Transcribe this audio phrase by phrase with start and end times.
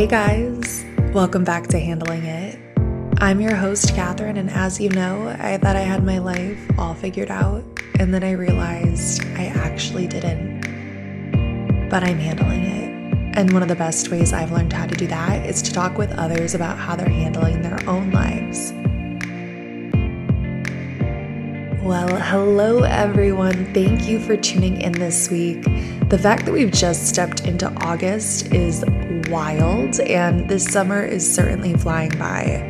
[0.00, 2.58] Hey guys, welcome back to Handling It.
[3.20, 6.94] I'm your host, Catherine, and as you know, I thought I had my life all
[6.94, 7.62] figured out,
[7.98, 11.90] and then I realized I actually didn't.
[11.90, 13.36] But I'm handling it.
[13.36, 15.98] And one of the best ways I've learned how to do that is to talk
[15.98, 18.72] with others about how they're handling their own lives.
[21.84, 23.74] Well, hello everyone.
[23.74, 25.66] Thank you for tuning in this week.
[26.10, 28.84] The fact that we've just stepped into August is
[29.28, 32.66] wild, and this summer is certainly flying by.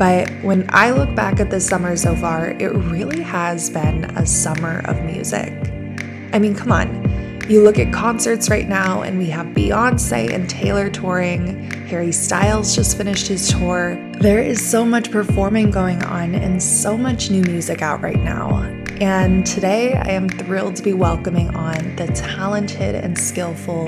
[0.00, 4.26] But when I look back at this summer so far, it really has been a
[4.26, 5.52] summer of music.
[6.32, 7.48] I mean, come on.
[7.48, 11.70] You look at concerts right now, and we have Beyonce and Taylor touring.
[11.86, 13.94] Harry Styles just finished his tour.
[14.18, 18.81] There is so much performing going on and so much new music out right now.
[19.02, 23.86] And today I am thrilled to be welcoming on the talented and skillful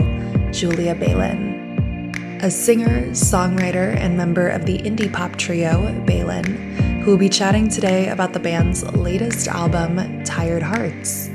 [0.50, 7.16] Julia Bailen, a singer, songwriter, and member of the indie pop trio Bailen, who will
[7.16, 11.30] be chatting today about the band's latest album, Tired Hearts.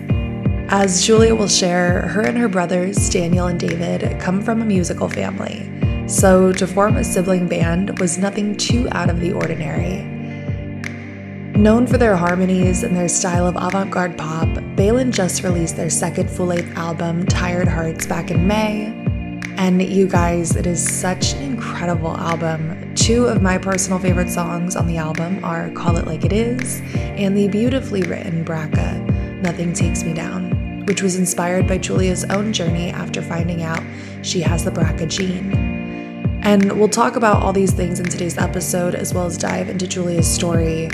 [0.68, 5.08] As Julia will share, her and her brothers, Daniel and David, come from a musical
[5.08, 5.72] family,
[6.06, 10.19] so to form a sibling band was nothing too out of the ordinary.
[11.60, 15.90] Known for their harmonies and their style of avant garde pop, Bailen just released their
[15.90, 18.86] second full length album, Tired Hearts, back in May.
[19.58, 22.96] And you guys, it is such an incredible album.
[22.96, 26.80] Two of my personal favorite songs on the album are Call It Like It Is
[26.96, 32.52] and the beautifully written BRCA, Nothing Takes Me Down which was inspired by Julia's own
[32.52, 33.84] journey after finding out
[34.24, 35.70] she has the BRCA gene.
[36.42, 39.86] And we'll talk about all these things in today's episode, as well as dive into
[39.86, 40.90] Julia's story.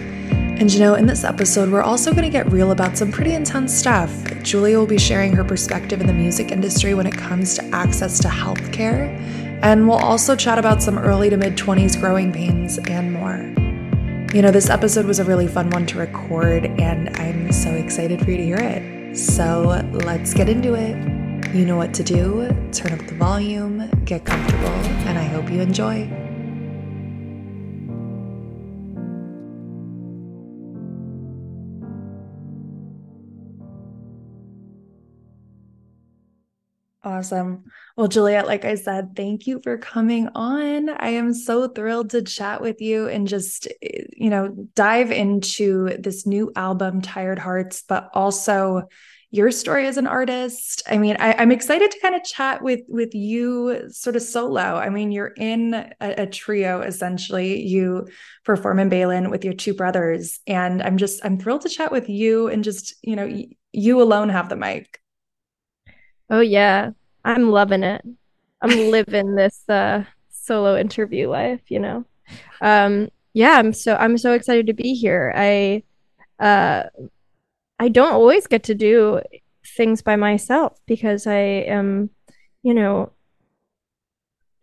[0.58, 3.34] And you know, in this episode, we're also going to get real about some pretty
[3.34, 4.10] intense stuff.
[4.42, 8.20] Julia will be sharing her perspective in the music industry when it comes to access
[8.20, 9.10] to healthcare.
[9.62, 13.36] And we'll also chat about some early to mid 20s growing pains and more.
[14.34, 18.24] You know, this episode was a really fun one to record, and I'm so excited
[18.24, 19.18] for you to hear it.
[19.18, 20.96] So let's get into it.
[21.54, 22.48] You know what to do.
[22.72, 24.68] Turn up the volume, get comfortable,
[25.06, 26.25] and I hope you enjoy.
[37.06, 37.66] Awesome.
[37.96, 40.90] Well, Julia, like I said, thank you for coming on.
[40.90, 45.96] I am so thrilled to chat with you and just, eh, you know, dive into
[46.00, 48.90] this new album, Tired Hearts, but also
[49.30, 50.82] your story as an artist.
[50.90, 54.60] I mean, I, am excited to kind of chat with with you sort of solo.
[54.60, 57.62] I mean, you're in a, a trio essentially.
[57.62, 58.08] You
[58.46, 62.10] perform in Bailen with your two brothers, and I'm just I'm thrilled to chat with
[62.10, 63.44] you and just you know
[63.74, 65.00] you alone have the mic.
[66.30, 66.92] Oh yeah,
[67.24, 68.04] I'm loving it.
[68.62, 71.62] I'm living this uh, solo interview life.
[71.70, 72.06] You know,
[72.62, 73.58] um, yeah.
[73.58, 75.34] I'm so I'm so excited to be here.
[75.36, 75.84] I
[76.40, 76.84] uh
[77.80, 79.22] I don't always get to do
[79.66, 82.10] things by myself because I am,
[82.64, 83.12] you know,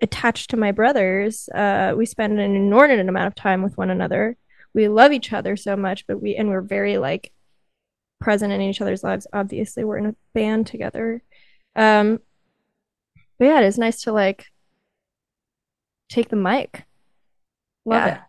[0.00, 1.48] attached to my brothers.
[1.54, 4.36] Uh, we spend an inordinate amount of time with one another.
[4.74, 7.32] We love each other so much, but we and we're very like
[8.20, 9.26] present in each other's lives.
[9.32, 11.22] Obviously, we're in a band together.
[11.74, 12.20] Um,
[13.38, 14.46] but yeah, it is nice to like
[16.08, 16.84] take the mic.
[17.84, 18.14] Love yeah.
[18.14, 18.20] it.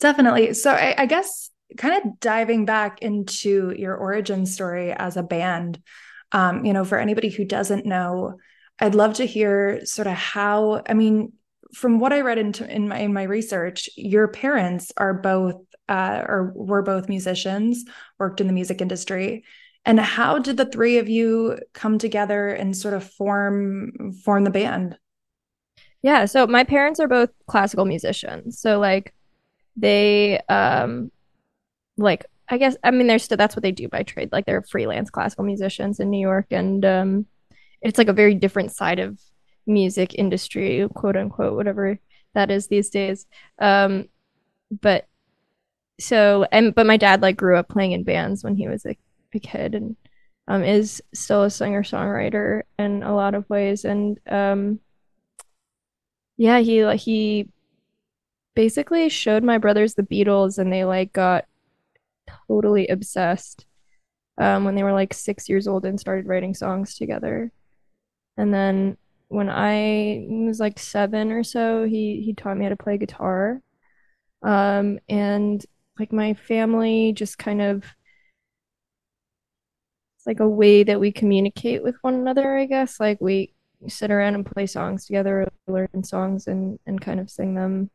[0.00, 0.54] Definitely.
[0.54, 5.80] So I, I guess kind of diving back into your origin story as a band,
[6.32, 8.38] um, you know, for anybody who doesn't know,
[8.78, 11.32] I'd love to hear sort of how, I mean,
[11.74, 15.56] from what I read into in my in my research, your parents are both
[15.88, 17.84] uh, or were both musicians,
[18.18, 19.44] worked in the music industry.
[19.84, 24.50] And how did the three of you come together and sort of form form the
[24.50, 24.96] band?
[26.02, 28.58] Yeah, so my parents are both classical musicians.
[28.58, 29.12] So like
[29.76, 31.10] they um
[31.96, 34.30] like I guess I mean they're still that's what they do by trade.
[34.32, 37.26] Like they're freelance classical musicians in New York and um
[37.80, 39.20] it's like a very different side of
[39.66, 41.98] music industry, quote unquote, whatever
[42.34, 43.26] that is these days.
[43.58, 44.08] Um
[44.80, 45.06] but
[46.00, 48.96] so and but my dad like grew up playing in bands when he was a,
[49.34, 49.96] a kid and
[50.48, 54.80] um is still a singer songwriter in a lot of ways and um
[56.36, 57.48] yeah he he
[58.54, 61.46] basically showed my brothers the Beatles and they like got
[62.48, 63.66] totally obsessed
[64.38, 67.52] um, when they were like six years old and started writing songs together.
[68.36, 68.96] And then
[69.28, 73.60] when I was like seven or so, he he taught me how to play guitar.
[74.42, 75.64] Um, and
[75.98, 77.84] like my family just kind of
[80.22, 83.00] it's like a way that we communicate with one another, I guess.
[83.00, 83.54] Like we
[83.88, 87.90] sit around and play songs together, learn songs and and kind of sing them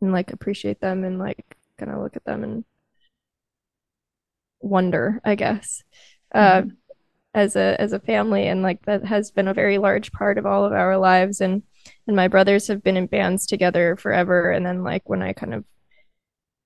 [0.00, 1.44] and like appreciate them and like
[1.76, 2.64] kind of look at them and
[4.60, 5.82] wonder, I guess,
[6.34, 6.70] uh, mm-hmm.
[7.34, 10.46] as a as a family, and like that has been a very large part of
[10.46, 11.42] all of our lives.
[11.42, 11.64] And
[12.06, 14.50] and my brothers have been in bands together forever.
[14.50, 15.64] And then like when I kind of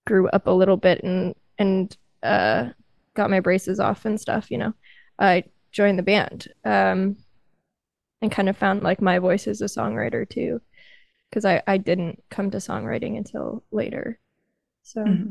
[0.07, 2.69] grew up a little bit and and uh,
[3.19, 4.73] got my braces off and stuff, you know,
[5.19, 7.17] I joined the band um,
[8.23, 10.63] and kind of found like my voice as a songwriter too,
[11.29, 14.19] because I I didn't come to songwriting until later.
[14.83, 15.03] So.
[15.03, 15.31] Mm-hmm.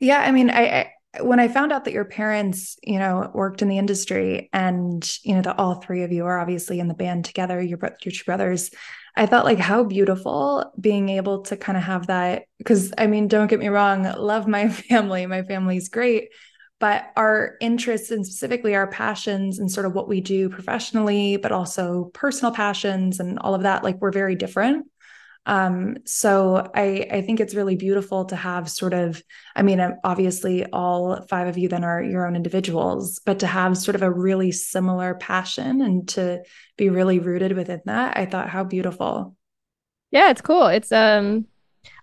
[0.00, 3.60] Yeah, I mean, I, I when I found out that your parents, you know, worked
[3.60, 6.94] in the industry and, you know, that all three of you are obviously in the
[6.94, 8.70] band together, your, your two brothers,
[9.14, 12.44] I thought like how beautiful being able to kind of have that.
[12.64, 15.26] Cause I mean, don't get me wrong, love my family.
[15.26, 16.30] My family's great.
[16.82, 21.52] But our interests and specifically our passions and sort of what we do professionally, but
[21.52, 24.88] also personal passions and all of that, like we're very different.
[25.46, 29.22] Um, so I, I think it's really beautiful to have sort of,
[29.54, 33.78] I mean, obviously all five of you then are your own individuals, but to have
[33.78, 36.42] sort of a really similar passion and to
[36.76, 39.36] be really rooted within that, I thought how beautiful.
[40.10, 40.66] Yeah, it's cool.
[40.66, 41.46] It's um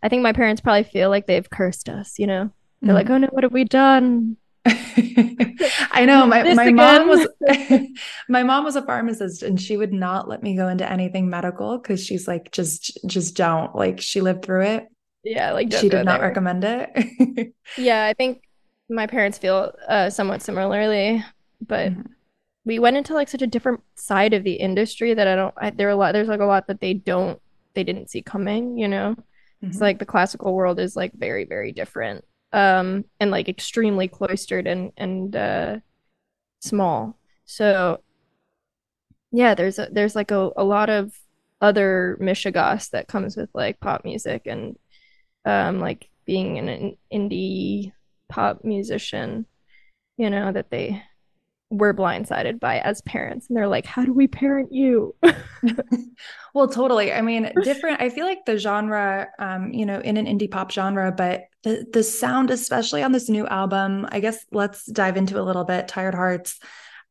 [0.01, 2.49] I think my parents probably feel like they've cursed us, you know.
[2.81, 2.95] They're mm-hmm.
[2.95, 7.27] like, "Oh no, what have we done?" I know my, my mom was
[8.29, 11.77] my mom was a pharmacist and she would not let me go into anything medical
[11.77, 14.87] because she's like just just don't like she lived through it.
[15.23, 16.29] Yeah, like she did not there.
[16.29, 17.53] recommend it.
[17.77, 18.41] yeah, I think
[18.89, 21.23] my parents feel uh, somewhat similarly,
[21.65, 22.01] but mm-hmm.
[22.65, 25.53] we went into like such a different side of the industry that I don't.
[25.57, 26.13] I, there are a lot.
[26.13, 27.39] There's like a lot that they don't.
[27.73, 28.77] They didn't see coming.
[28.77, 29.67] You know, mm-hmm.
[29.67, 32.23] it's like the classical world is like very very different
[32.53, 35.77] um, and like extremely cloistered and and uh,
[36.61, 37.17] small.
[37.45, 38.01] So
[39.31, 41.13] yeah, there's a, there's like a, a lot of
[41.61, 44.77] other mishegas that comes with like pop music and
[45.45, 47.91] um, like being an indie
[48.29, 49.45] pop musician,
[50.17, 51.03] you know, that they
[51.69, 55.15] we're blindsided by as parents and they're like how do we parent you?
[56.53, 57.13] Well totally.
[57.13, 60.71] I mean different i feel like the genre um you know in an indie pop
[60.71, 65.39] genre but the the sound especially on this new album i guess let's dive into
[65.39, 66.59] a little bit tired hearts.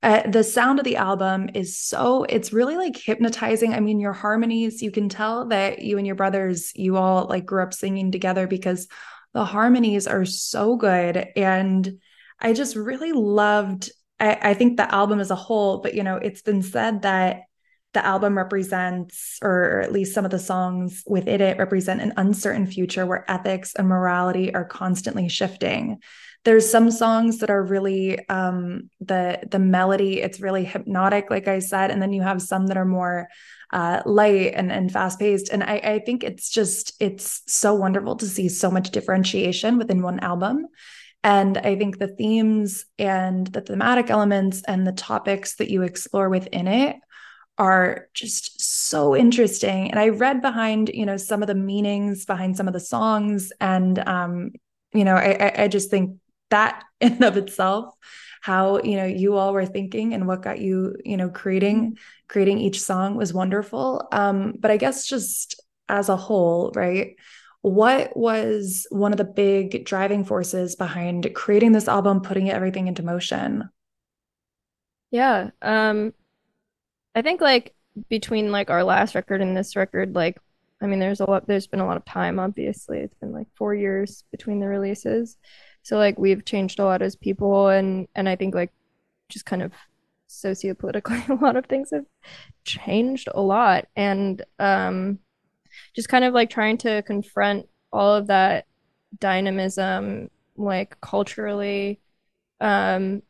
[0.00, 3.74] Uh, the sound of the album is so it's really like hypnotizing.
[3.74, 7.46] I mean your harmonies you can tell that you and your brothers you all like
[7.46, 8.86] grew up singing together because
[9.34, 11.28] the harmonies are so good.
[11.36, 11.98] And
[12.40, 13.90] i just really loved
[14.20, 17.42] I, I think the album as a whole, but you know, it's been said that
[17.94, 22.66] the album represents, or at least some of the songs within it represent an uncertain
[22.66, 25.98] future where ethics and morality are constantly shifting.
[26.44, 31.58] There's some songs that are really um, the the melody, it's really hypnotic, like I
[31.58, 33.28] said, and then you have some that are more
[33.72, 35.50] uh, light and, and fast paced.
[35.50, 40.02] And I, I think it's just it's so wonderful to see so much differentiation within
[40.02, 40.66] one album.
[41.24, 46.28] And I think the themes and the thematic elements and the topics that you explore
[46.28, 46.96] within it
[47.58, 49.90] are just so interesting.
[49.90, 53.52] And I read behind, you know, some of the meanings behind some of the songs.
[53.60, 54.52] And um,
[54.92, 56.16] you know, I, I just think
[56.50, 57.94] that in of itself,
[58.40, 61.98] how, you know, you all were thinking and what got you, you know, creating,
[62.28, 64.06] creating each song was wonderful.
[64.12, 67.16] Um, but I guess just as a whole, right?
[67.62, 73.02] What was one of the big driving forces behind creating this album, putting everything into
[73.04, 73.68] motion?
[75.10, 75.50] Yeah.
[75.62, 76.14] Um
[77.14, 77.74] I think like
[78.08, 80.38] between like our last record and this record, like
[80.82, 82.98] I mean there's a lot there's been a lot of time, obviously.
[83.00, 85.36] It's been like four years between the releases.
[85.82, 88.72] So like we've changed a lot as people and and I think like
[89.28, 89.72] just kind of
[90.28, 92.06] sociopolitically a lot of things have
[92.64, 93.88] changed a lot.
[93.96, 95.18] And um
[95.94, 98.66] just kind of like trying to confront all of that
[99.20, 102.00] dynamism like culturally
[102.60, 103.22] um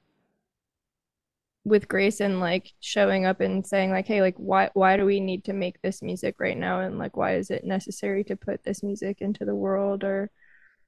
[1.69, 5.21] with grace and like showing up and saying like hey like why why do we
[5.21, 6.81] need to make this music right now?
[6.81, 10.05] And like why is it necessary to put this music into the world?
[10.05, 10.31] Or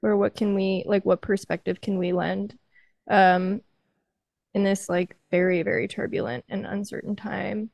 [0.03, 2.59] or what can we like what perspective can we lend?
[3.11, 3.61] Um
[4.55, 7.71] in this like very very turbulent and uncertain time.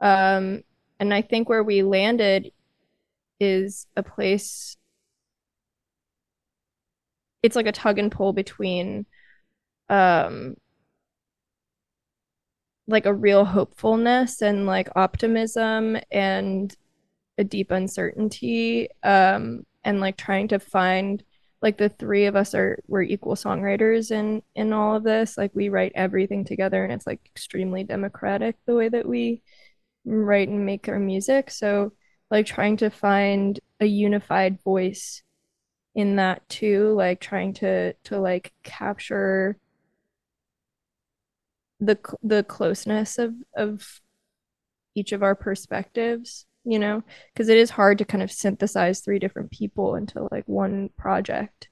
[0.00, 0.62] Um
[0.98, 2.52] and i think where we landed
[3.40, 4.76] is a place
[7.42, 9.06] it's like a tug and pull between
[9.88, 10.54] um
[12.86, 16.76] like a real hopefulness and like optimism and
[17.38, 21.22] a deep uncertainty um and like trying to find
[21.62, 25.50] like the three of us are we're equal songwriters in in all of this like
[25.54, 29.42] we write everything together and it's like extremely democratic the way that we
[30.04, 31.50] write and make our music.
[31.50, 31.92] So
[32.30, 35.22] like trying to find a unified voice
[35.94, 39.56] in that too, like trying to to like capture
[41.80, 44.00] the the closeness of of
[44.94, 49.18] each of our perspectives, you know, because it is hard to kind of synthesize three
[49.18, 51.68] different people into like one project.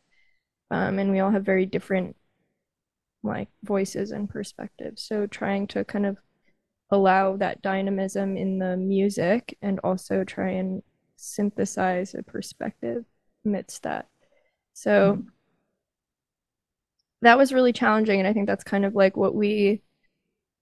[0.70, 2.16] Um, and we all have very different
[3.22, 5.02] like voices and perspectives.
[5.02, 6.18] So trying to kind of
[6.90, 10.82] allow that dynamism in the music and also try and
[11.16, 13.04] synthesize a perspective
[13.44, 14.08] amidst that.
[14.72, 15.28] So mm-hmm.
[17.22, 18.20] that was really challenging.
[18.20, 19.82] And I think that's kind of like what we,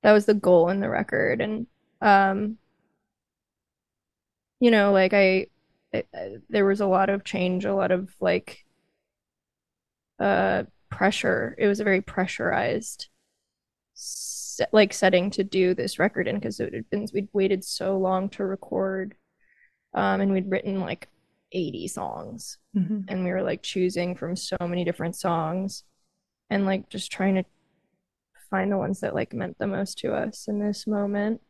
[0.03, 1.41] that was the goal in the record.
[1.41, 1.67] And,
[2.01, 2.59] um,
[4.59, 5.47] you know, like I,
[5.95, 6.05] I
[6.49, 8.65] there was a lot of change, a lot of like,
[10.19, 11.55] uh, pressure.
[11.59, 13.09] It was a very pressurized
[14.73, 18.29] like setting to do this record in because it had been we'd waited so long
[18.31, 19.15] to record
[19.95, 21.09] um and we'd written like
[21.53, 23.01] 80 songs mm-hmm.
[23.09, 25.85] and we were like choosing from so many different songs
[26.51, 27.45] and like just trying to
[28.51, 31.41] find the ones that like meant the most to us in this moment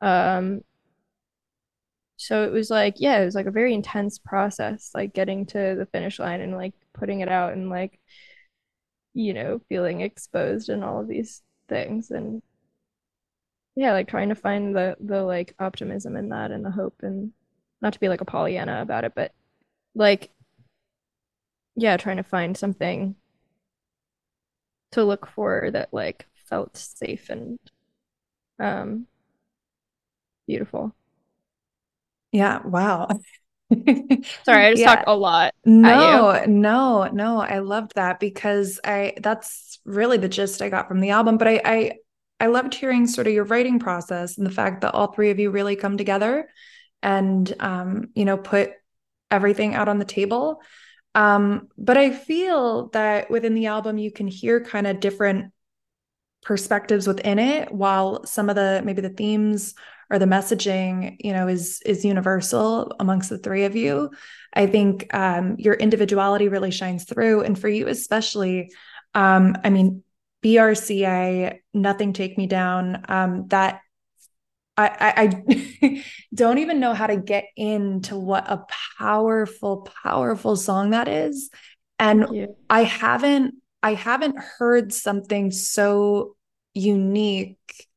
[0.00, 0.60] um
[2.16, 5.74] so it was like yeah it was like a very intense process like getting to
[5.78, 7.98] the finish line and like putting it out and like
[9.14, 12.42] you know, feeling exposed and all of these things and
[13.76, 17.32] yeah, like trying to find the the like optimism in that and the hope and
[17.80, 19.32] not to be like a Pollyanna about it, but
[19.94, 20.30] like
[21.76, 23.16] yeah, trying to find something
[24.92, 27.58] to look for that like felt safe and
[28.58, 29.06] um
[30.46, 30.94] beautiful.
[32.32, 33.08] Yeah, wow.
[34.44, 34.94] Sorry, I just yeah.
[34.94, 35.54] talked a lot.
[35.64, 37.40] No, no, no.
[37.40, 41.38] I loved that because I that's really the gist I got from the album.
[41.38, 41.92] But I I
[42.40, 45.38] I loved hearing sort of your writing process and the fact that all three of
[45.38, 46.48] you really come together
[47.02, 48.72] and um, you know, put
[49.30, 50.62] everything out on the table.
[51.14, 55.52] Um, but I feel that within the album you can hear kind of different
[56.42, 59.74] perspectives within it while some of the maybe the themes
[60.10, 64.10] or the messaging you know is is universal amongst the three of you.
[64.52, 67.42] I think um, your individuality really shines through.
[67.42, 68.72] And for you especially
[69.14, 70.02] um, i mean
[70.42, 73.80] BRCA nothing take me down um, that
[74.76, 75.12] I, I,
[75.84, 76.04] I
[76.34, 78.64] don't even know how to get into what a
[78.98, 81.50] powerful powerful song that is.
[81.98, 86.36] And i haven't i haven't heard something so
[86.74, 87.88] unique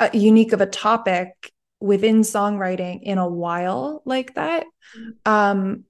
[0.00, 4.66] uh, unique of a topic within songwriting in a while like that.
[5.24, 5.84] Um,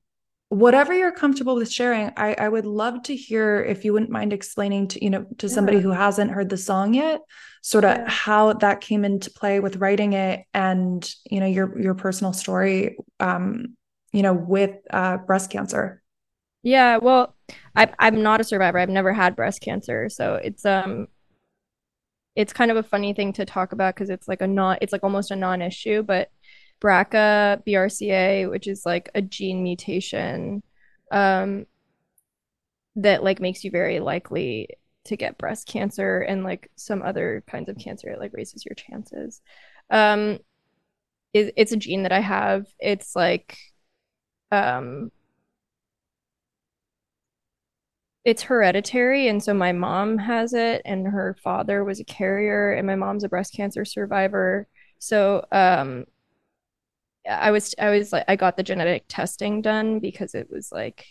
[0.49, 4.33] whatever you're comfortable with sharing, I, I would love to hear if you wouldn't mind
[4.33, 7.21] explaining to you know to somebody who hasn't heard the song yet,
[7.63, 8.09] sort of yeah.
[8.09, 12.97] how that came into play with writing it and you know your your personal story,
[13.21, 13.77] um,
[14.13, 16.03] you know, with uh, breast cancer.
[16.69, 17.35] Yeah, well,
[17.75, 18.79] I, I'm not a survivor.
[18.79, 21.09] I've never had breast cancer, so it's um
[22.37, 24.93] it's kind of a funny thing to talk about because it's like a not it's
[24.93, 26.31] like almost a non-issue but
[26.81, 30.63] BRCA BRCA which is like a gene mutation
[31.11, 31.67] um
[32.97, 34.69] that like makes you very likely
[35.05, 38.75] to get breast cancer and like some other kinds of cancer it like raises your
[38.75, 39.41] chances.
[39.91, 40.39] Um
[41.35, 42.67] it, it's a gene that I have.
[42.81, 43.59] It's like
[44.53, 45.11] um
[48.25, 52.87] it's hereditary and so my mom has it and her father was a carrier and
[52.87, 54.69] my mom's a breast cancer survivor.
[54.99, 56.05] So um
[57.29, 61.05] i was i was like i got the genetic testing done because it was like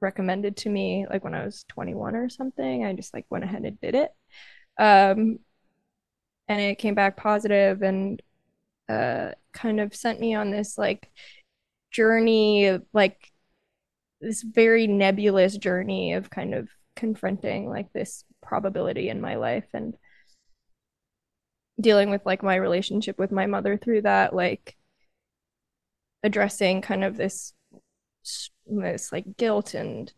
[0.00, 2.84] recommended to me like when i was 21 or something.
[2.84, 4.10] I just like went ahead and did it.
[4.78, 5.40] Um
[6.48, 8.22] and it came back positive and
[8.88, 11.10] uh kind of sent me on this like
[11.90, 13.32] journey like
[14.20, 19.94] this very nebulous journey of kind of confronting like this probability in my life and
[21.80, 24.76] dealing with like my relationship with my mother through that like
[26.24, 27.52] addressing kind of this
[28.66, 30.12] this like guilt and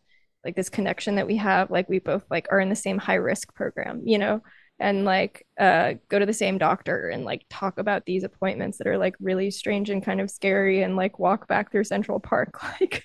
[0.45, 3.15] like this connection that we have like we both like are in the same high
[3.15, 4.43] risk program you know?
[4.79, 8.87] And like uh go to the same doctor and like talk about these appointments that
[8.87, 12.63] are like really strange and kind of scary and like walk back through central park
[12.81, 13.05] like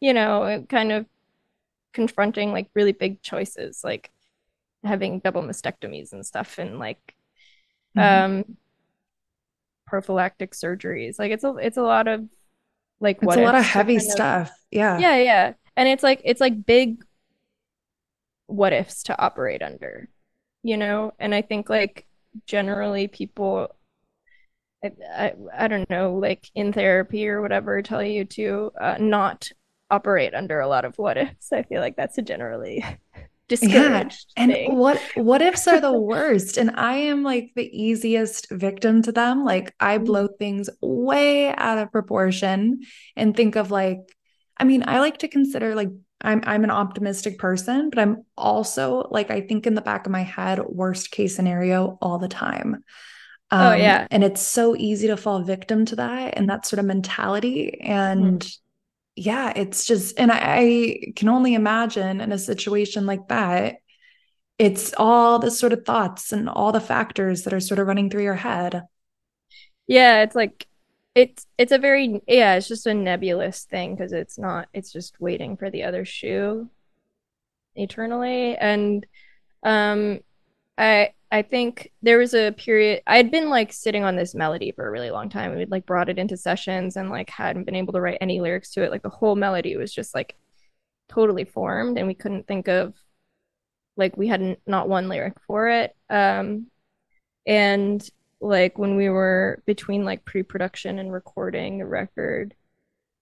[0.00, 1.06] you know, kind of
[1.92, 4.10] confronting like really big choices, like
[4.82, 7.14] having double mastectomies and stuff, and like
[7.96, 8.32] mm-hmm.
[8.40, 8.56] um
[9.86, 11.18] prophylactic surgeries.
[11.18, 12.28] Like it's a it's a lot of
[13.00, 14.48] like it's a lot of heavy stuff.
[14.48, 14.98] Of, yeah.
[14.98, 15.52] Yeah, yeah.
[15.76, 17.04] And it's like it's like big
[18.46, 20.08] what ifs to operate under,
[20.62, 21.12] you know?
[21.18, 22.06] And I think like
[22.46, 23.74] generally people
[24.84, 25.32] I, I,
[25.64, 29.50] I don't know, like in therapy or whatever, tell you to uh, not
[29.90, 31.52] operate under a lot of what ifs.
[31.52, 32.84] I feel like that's a generally
[33.48, 34.42] discouraged yeah.
[34.42, 34.76] and thing.
[34.76, 39.44] what what ifs are the worst and i am like the easiest victim to them
[39.44, 40.06] like i mm-hmm.
[40.06, 42.80] blow things way out of proportion
[43.16, 43.98] and think of like
[44.56, 45.90] i mean i like to consider like
[46.22, 50.12] i'm i'm an optimistic person but i'm also like i think in the back of
[50.12, 52.82] my head worst case scenario all the time
[53.50, 54.06] um, oh yeah.
[54.10, 57.80] and it's so easy to fall victim to that and that sort of mentality.
[57.80, 58.48] And mm-hmm.
[59.16, 63.76] yeah, it's just, and I, I can only imagine in a situation like that,
[64.58, 68.10] it's all the sort of thoughts and all the factors that are sort of running
[68.10, 68.82] through your head.
[69.86, 70.66] Yeah, it's like
[71.14, 75.20] it's it's a very yeah, it's just a nebulous thing because it's not it's just
[75.20, 76.68] waiting for the other shoe
[77.74, 78.56] eternally.
[78.56, 79.06] And
[79.62, 80.20] um
[80.78, 84.72] I I think there was a period I had been like sitting on this melody
[84.72, 85.56] for a really long time.
[85.56, 88.70] We'd like brought it into sessions and like hadn't been able to write any lyrics
[88.72, 88.90] to it.
[88.90, 90.36] Like the whole melody was just like
[91.08, 92.94] totally formed and we couldn't think of
[93.96, 95.96] like we had not not one lyric for it.
[96.10, 96.68] Um
[97.46, 98.08] and
[98.40, 102.54] like when we were between like pre-production and recording the record,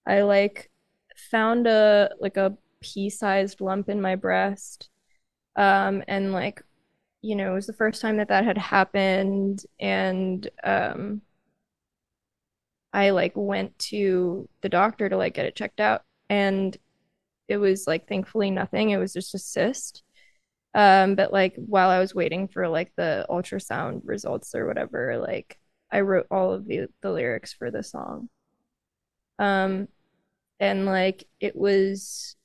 [0.07, 0.71] I like
[1.15, 4.89] found a like a pea-sized lump in my breast
[5.55, 6.63] um and like
[7.23, 9.65] you know, it was the first time that that had happened.
[9.79, 11.21] And um,
[12.91, 16.03] I like went to the doctor to like get it checked out.
[16.29, 16.77] And
[17.47, 18.89] it was like thankfully nothing.
[18.89, 20.03] It was just a cyst.
[20.75, 25.57] Um, but like while I was waiting for like the ultrasound results or whatever, like
[25.91, 28.29] I wrote all of the the lyrics for the song.
[29.39, 29.87] Um,
[30.59, 32.35] and like it was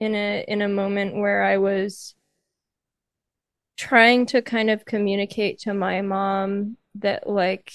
[0.00, 2.14] in a in a moment where I was
[3.76, 7.72] trying to kind of communicate to my mom that like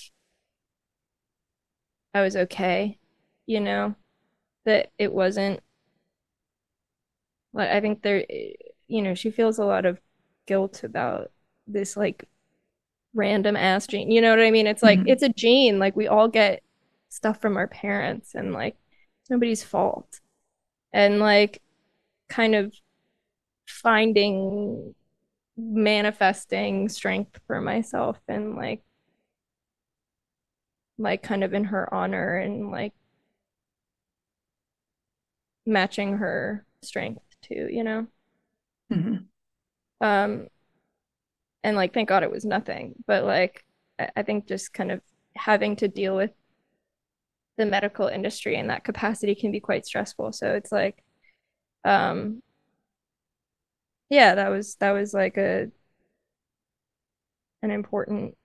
[2.13, 2.99] I was okay,
[3.45, 3.95] you know,
[4.65, 5.61] that it wasn't
[7.53, 8.25] like I think there
[8.87, 9.99] you know, she feels a lot of
[10.47, 11.31] guilt about
[11.67, 12.27] this like
[13.13, 14.11] random ass gene.
[14.11, 14.67] You know what I mean?
[14.67, 15.09] It's like mm-hmm.
[15.09, 15.79] it's a gene.
[15.79, 16.63] Like we all get
[17.09, 18.75] stuff from our parents and like
[19.29, 20.19] nobody's fault.
[20.93, 21.61] And like
[22.27, 22.73] kind of
[23.67, 24.93] finding
[25.57, 28.81] manifesting strength for myself and like
[30.97, 32.93] like kind of in her honor and like
[35.65, 38.07] matching her strength too you know
[38.91, 39.15] mm-hmm.
[40.05, 40.47] um
[41.63, 43.63] and like thank god it was nothing but like
[44.15, 45.01] i think just kind of
[45.35, 46.31] having to deal with
[47.57, 51.03] the medical industry in that capacity can be quite stressful so it's like
[51.83, 52.41] um
[54.11, 55.71] yeah, that was that was like a
[57.63, 58.37] an important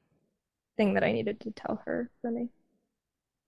[0.77, 2.51] thing that I needed to tell her for me.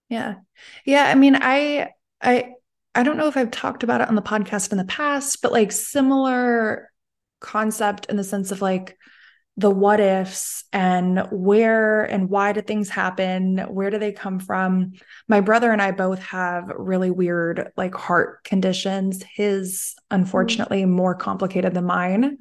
[0.09, 0.37] Yeah.
[0.85, 2.55] Yeah, I mean, I I
[2.95, 5.53] I don't know if I've talked about it on the podcast in the past, but
[5.53, 6.91] like similar
[7.39, 8.99] concept in the sense of like
[9.59, 13.59] the what ifs and where and why do things happen?
[13.59, 14.93] Where do they come from?
[15.27, 19.25] My brother and i both have really weird like heart conditions.
[19.35, 20.93] His unfortunately mm-hmm.
[20.93, 22.39] more complicated than mine.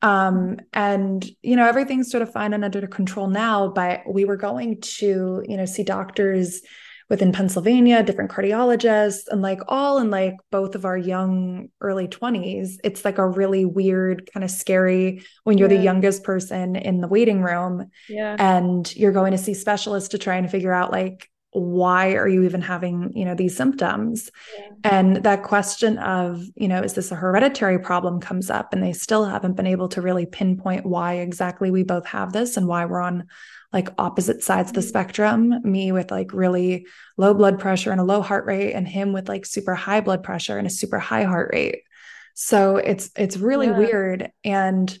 [0.00, 4.38] Um and you know everything's sort of fine and under control now but we were
[4.38, 6.62] going to you know see doctors
[7.10, 12.76] within Pennsylvania, different cardiologists, and like all in like both of our young early 20s.
[12.84, 15.76] It's like a really weird, kind of scary when you're yeah.
[15.76, 17.90] the youngest person in the waiting room.
[18.08, 18.36] Yeah.
[18.38, 22.44] And you're going to see specialists to try and figure out like why are you
[22.44, 24.68] even having you know these symptoms yeah.
[24.84, 28.92] and that question of you know is this a hereditary problem comes up and they
[28.92, 32.84] still haven't been able to really pinpoint why exactly we both have this and why
[32.84, 33.26] we're on
[33.72, 34.88] like opposite sides of the mm-hmm.
[34.88, 39.12] spectrum me with like really low blood pressure and a low heart rate and him
[39.12, 41.82] with like super high blood pressure and a super high heart rate
[42.34, 43.78] so it's it's really yeah.
[43.78, 44.98] weird and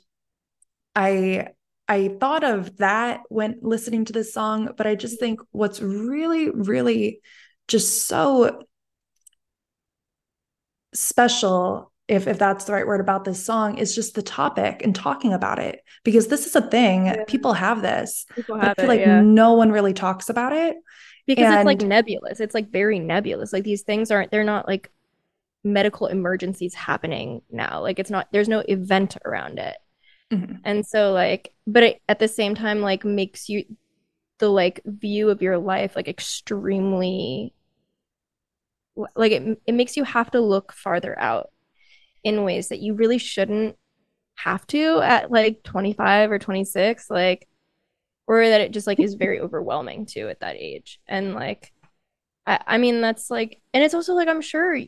[0.94, 1.48] i
[1.88, 6.50] i thought of that when listening to this song but i just think what's really
[6.50, 7.20] really
[7.68, 8.62] just so
[10.92, 14.94] special if if that's the right word about this song is just the topic and
[14.94, 15.80] talking about it.
[16.02, 17.06] Because this is a thing.
[17.06, 17.24] Yeah.
[17.24, 18.26] people have this.
[18.34, 19.20] People have I feel it, like yeah.
[19.20, 20.76] no one really talks about it.
[21.26, 21.54] Because and...
[21.54, 22.40] it's like nebulous.
[22.40, 23.52] It's like very nebulous.
[23.52, 24.90] Like these things aren't they're not like
[25.62, 27.80] medical emergencies happening now.
[27.80, 29.76] Like it's not there's no event around it.
[30.32, 30.58] Mm-hmm.
[30.64, 33.64] and so like but it, at the same time like makes you
[34.38, 37.52] the like view of your life like extremely
[39.16, 41.50] like it, it makes you have to look farther out
[42.24, 43.76] in ways that you really shouldn't
[44.36, 47.46] have to at like 25 or 26 like
[48.26, 51.00] or that it just like is very overwhelming too at that age.
[51.06, 51.72] And like
[52.46, 54.78] I, I mean that's like and it's also like i'm sure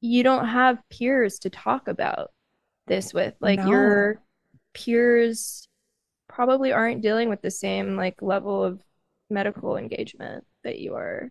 [0.00, 2.30] you don't have peers to talk about
[2.86, 3.34] this with.
[3.40, 3.68] Like no.
[3.68, 4.22] your
[4.72, 5.68] peers
[6.28, 8.82] probably aren't dealing with the same like level of
[9.28, 11.30] medical engagement that you are.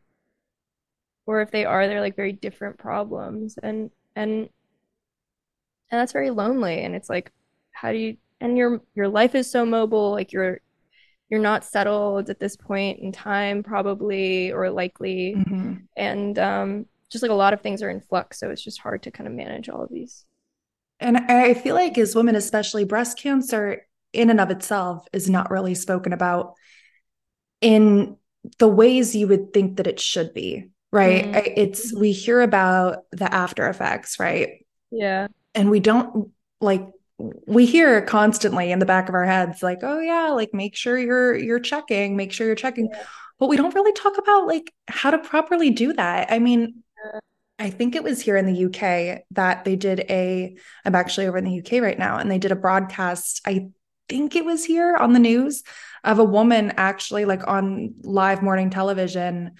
[1.25, 3.57] Or if they are they're like very different problems.
[3.61, 4.49] And and
[5.91, 7.31] and that's very lonely and it's like
[7.71, 10.59] how do you and your your life is so mobile like you're
[11.29, 15.35] you're not settled at this point in time probably or likely.
[15.37, 15.75] Mm-hmm.
[15.95, 19.03] and um just like a lot of things are in flux so it's just hard
[19.03, 20.25] to kind of manage all of these.
[20.99, 25.51] And i feel like as women especially breast cancer in and of itself is not
[25.51, 26.55] really spoken about
[27.61, 28.17] in
[28.57, 31.25] the ways you would think that it should be right?
[31.25, 31.53] Mm-hmm.
[31.55, 34.65] it's we hear about the after effects right?
[34.91, 36.31] Yeah and we don't
[36.61, 40.75] like we hear constantly in the back of our heads like oh yeah like make
[40.75, 42.89] sure you're you're checking make sure you're checking
[43.39, 46.31] but we don't really talk about like how to properly do that.
[46.31, 46.83] I mean
[47.57, 51.37] i think it was here in the uk that they did a i'm actually over
[51.37, 53.67] in the uk right now and they did a broadcast i
[54.07, 55.63] think it was here on the news
[56.03, 59.51] of a woman actually like on live morning television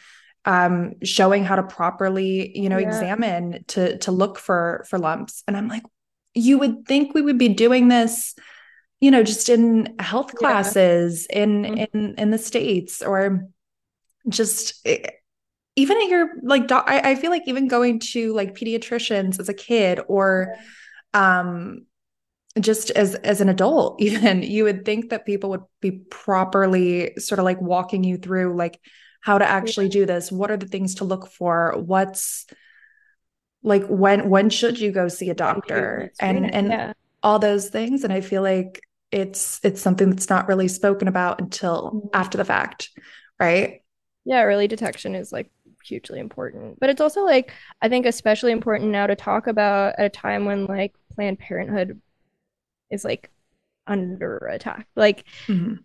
[0.46, 2.88] um showing how to properly you know yeah.
[2.88, 5.84] examine to to look for for lumps and i'm like
[6.34, 8.36] you would think we would be doing this
[9.00, 11.44] you know just in health classes yeah.
[11.44, 11.98] in mm-hmm.
[11.98, 13.48] in in the states or
[14.28, 15.10] just eh,
[15.76, 19.48] even at your like doc, I, I feel like even going to like pediatricians as
[19.48, 20.56] a kid or
[21.14, 21.86] um
[22.60, 27.40] just as as an adult even you would think that people would be properly sort
[27.40, 28.80] of like walking you through like
[29.22, 30.32] how to actually do this.
[30.32, 31.76] What are the things to look for?
[31.78, 32.46] What's
[33.64, 36.12] like when when should you go see a doctor?
[36.20, 36.94] and and yeah.
[37.22, 38.04] all those things.
[38.04, 42.08] And i feel like it's it's something that's not really spoken about until mm-hmm.
[42.14, 42.90] after the fact
[43.40, 43.82] right?
[44.26, 45.52] Yeah early detection is like
[45.84, 46.80] hugely important.
[46.80, 47.52] But it's also like
[47.82, 52.02] i think especially important now to talk about at a time when like planned parenthood
[52.90, 53.30] is like
[53.88, 54.88] under attack.
[54.96, 55.76] Like mm-hmm.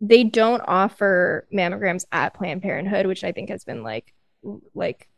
[0.00, 4.14] They don't offer mammograms at planned parenthood which i think has been like
[4.74, 5.08] like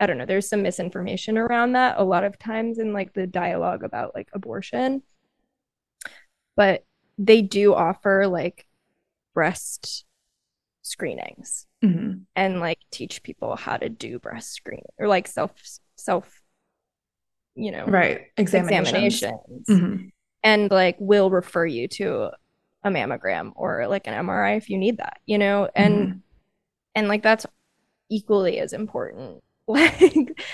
[0.00, 3.26] I don't know, there's some misinformation around that a lot of times in like the
[3.26, 5.02] dialogue about like abortion.
[6.56, 6.84] But
[7.16, 8.66] they do offer like
[9.34, 10.04] breast
[10.82, 12.18] screenings mm-hmm.
[12.36, 15.52] and like teach people how to do breast screening or like self
[15.96, 16.42] self
[17.54, 19.66] you know right examinations, examinations.
[19.68, 20.06] Mm-hmm.
[20.42, 22.30] and like will refer you to
[22.84, 26.18] a mammogram or like an MRI if you need that you know and mm-hmm.
[26.94, 27.46] and like that's
[28.10, 30.02] equally as important like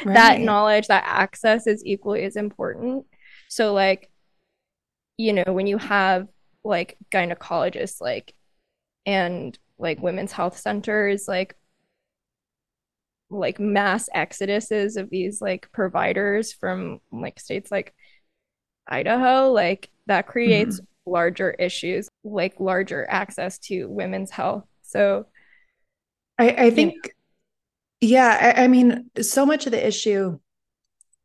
[0.05, 0.14] right.
[0.14, 3.05] that knowledge that access is equally as important
[3.49, 4.09] so like
[5.16, 6.29] you know when you have
[6.62, 8.35] like gynecologists like
[9.07, 11.57] and like women's health centers like
[13.31, 17.95] like mass exoduses of these like providers from like states like
[18.88, 21.11] Idaho like that creates mm-hmm.
[21.12, 24.64] larger issues like larger access to women's health.
[24.83, 25.26] So
[26.38, 27.11] I, I think you know,
[28.02, 30.38] yeah, I, I mean, so much of the issue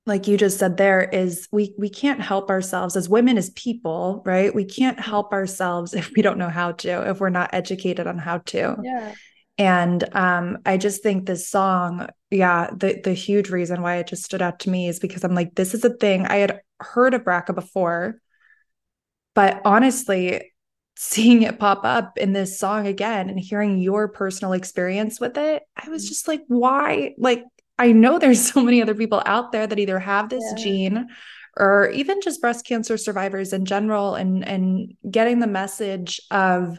[0.08, 4.22] like you just said there is we we can't help ourselves as women as people
[4.26, 4.54] right?
[4.54, 8.18] We can't help ourselves if we don't know how to if we're not educated on
[8.18, 8.78] how to.
[8.84, 9.14] Yeah.
[9.58, 14.26] And um i just think this song yeah the the huge reason why it just
[14.26, 16.26] stood out to me is because i'm like this is a thing.
[16.26, 18.20] I had heard of BRCA before
[19.34, 20.52] but honestly
[20.98, 25.64] seeing it pop up in this song again and hearing your personal experience with it,
[25.76, 26.10] I was mm.
[26.10, 27.14] just like, why?
[27.18, 27.44] Like,
[27.78, 30.64] I know there's so many other people out there that either have this yeah.
[30.64, 31.08] gene
[31.58, 36.78] or even just breast cancer survivors in general and and getting the message of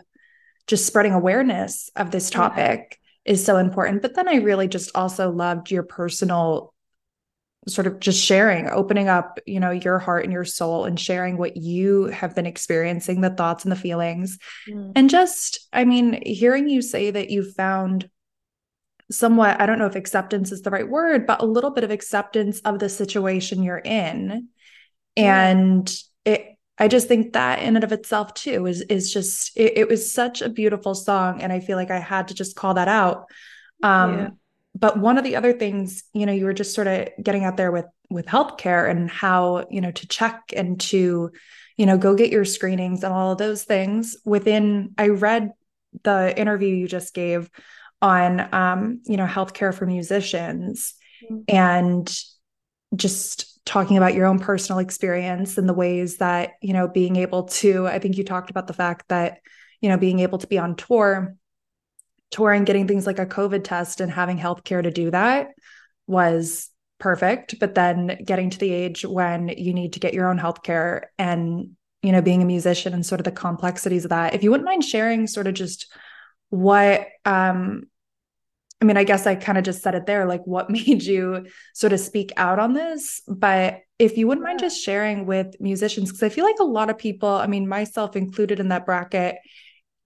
[0.66, 3.32] just spreading awareness of this topic yeah.
[3.32, 4.02] is so important.
[4.02, 6.74] But then I really just also loved your personal
[7.68, 11.36] sort of just sharing opening up you know your heart and your soul and sharing
[11.36, 14.38] what you have been experiencing the thoughts and the feelings.
[14.68, 14.92] Mm.
[14.94, 18.08] and just i mean hearing you say that you found
[19.10, 21.90] somewhat i don't know if acceptance is the right word but a little bit of
[21.90, 24.48] acceptance of the situation you're in.
[25.16, 25.92] And
[26.24, 29.88] it i just think that in and of itself too is is just it, it
[29.88, 31.42] was such a beautiful song.
[31.42, 33.26] And i feel like i had to just call that out.
[33.82, 34.28] Um yeah
[34.78, 37.56] but one of the other things you know you were just sort of getting out
[37.56, 41.30] there with with healthcare and how you know to check and to
[41.76, 45.52] you know go get your screenings and all of those things within i read
[46.04, 47.50] the interview you just gave
[48.02, 51.40] on um you know healthcare for musicians mm-hmm.
[51.48, 52.20] and
[52.94, 57.44] just talking about your own personal experience and the ways that you know being able
[57.44, 59.38] to i think you talked about the fact that
[59.80, 61.36] you know, being able to be on tour,
[62.30, 65.48] touring, getting things like a COVID test and having healthcare to do that
[66.06, 67.58] was perfect.
[67.60, 71.70] But then getting to the age when you need to get your own healthcare and,
[72.02, 74.34] you know, being a musician and sort of the complexities of that.
[74.34, 75.92] If you wouldn't mind sharing sort of just
[76.50, 77.84] what um
[78.80, 81.46] I mean, I guess I kind of just said it there, like what made you
[81.74, 83.22] sort of speak out on this.
[83.26, 86.90] But if you wouldn't mind just sharing with musicians, because I feel like a lot
[86.90, 89.36] of people, I mean, myself included in that bracket,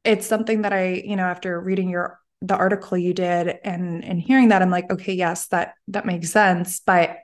[0.04, 4.20] it's something that I, you know, after reading your the article you did and and
[4.20, 6.80] hearing that, I'm like, okay, yes, that that makes sense.
[6.80, 7.18] But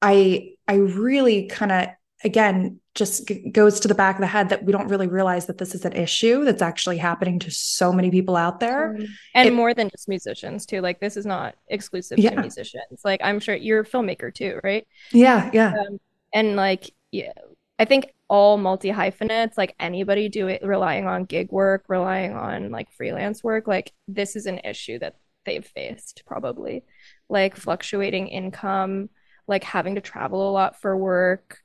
[0.00, 1.88] I I really kind of
[2.24, 5.46] again just g- goes to the back of the head that we don't really realize
[5.46, 8.98] that this is an issue that's actually happening to so many people out there.
[9.34, 10.80] And it, more than just musicians too.
[10.80, 12.30] Like this is not exclusive yeah.
[12.30, 13.00] to musicians.
[13.04, 14.86] Like i'm sure you're a filmmaker too right?
[15.12, 15.74] Yeah yeah.
[15.74, 15.98] Um,
[16.32, 17.32] and like yeah
[17.78, 22.70] i think all multi hyphenates like anybody do it relying on gig work relying on
[22.70, 26.84] like freelance work like this is an issue that they've faced probably
[27.28, 29.08] like fluctuating income
[29.46, 31.58] like having to travel a lot for work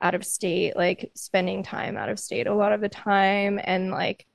[0.00, 3.90] out of state, like spending time out of state a lot of the time and
[3.90, 4.26] like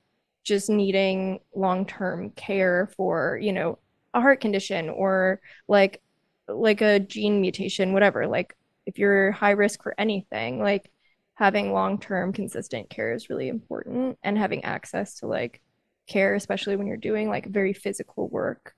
[0.42, 3.78] just needing long-term care for, you know,
[4.12, 6.00] a heart condition or like
[6.46, 8.26] like a gene mutation, whatever.
[8.26, 10.90] Like if you're high risk for anything, like
[11.34, 15.60] having long-term consistent care is really important and having access to like
[16.06, 18.74] care, especially when you're doing like very physical work,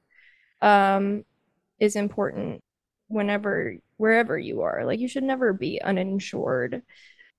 [0.62, 1.24] um,
[1.78, 2.62] is important
[3.08, 6.82] whenever wherever you are like you should never be uninsured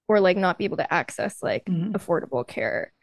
[0.08, 1.92] or like not be able to access like mm-hmm.
[1.92, 2.94] affordable care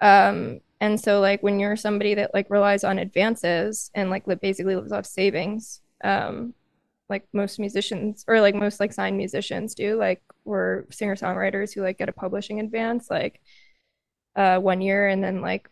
[0.00, 4.74] um and so like when you're somebody that like relies on advances and like basically
[4.74, 6.52] lives off savings um
[7.12, 11.82] like most musicians or like most like signed musicians do like we're singer songwriters who
[11.82, 13.40] like get a publishing advance like
[14.34, 15.68] uh one year and then like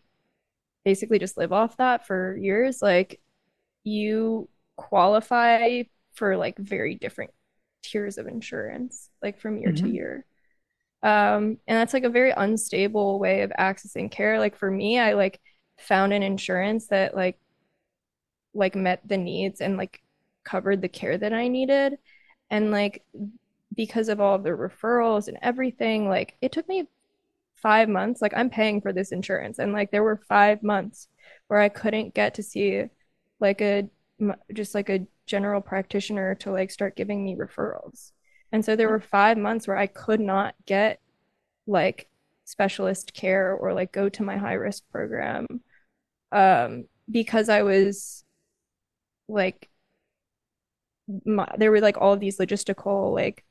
[0.85, 3.19] basically just live off that for years like
[3.83, 7.31] you qualify for like very different
[7.83, 9.85] tiers of insurance, like from year mm-hmm.
[9.85, 10.25] to year.
[11.03, 14.39] Um, and that's like a very unstable way of accessing care.
[14.39, 15.39] Like for me, I like
[15.79, 17.39] found an insurance that like
[18.53, 20.01] like met the needs and like
[20.43, 21.97] covered the care that I needed.
[22.49, 23.03] And like
[23.73, 26.87] because of all the referrals and everything, like it took me
[27.55, 28.21] five months.
[28.21, 31.07] Like I'm paying for this insurance, and like there were five months
[31.47, 32.85] where I couldn't get to see
[33.39, 33.89] like a
[34.53, 38.11] just like a general practitioner to like start giving me referrals.
[38.51, 40.99] And so there were five months where I could not get
[41.67, 42.09] like
[42.43, 45.61] specialist care or like go to my high risk program
[46.31, 48.25] um, because I was
[49.27, 49.69] like,
[51.25, 53.43] my, there were like all of these logistical like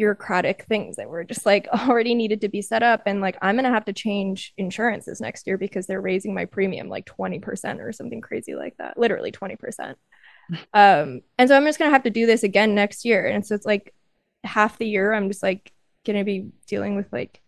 [0.00, 3.02] bureaucratic things that were just like already needed to be set up.
[3.06, 6.88] And like i'm gonna have to change insurances next year because they're raising my premium
[6.88, 8.98] like 20% or something crazy like that.
[8.98, 9.94] Literally 20%
[10.74, 13.26] um and so i'm just gonna have to do this again next year.
[13.26, 13.94] And so it's like
[14.42, 15.70] half the year i'm just like
[16.06, 17.42] gonna be dealing with like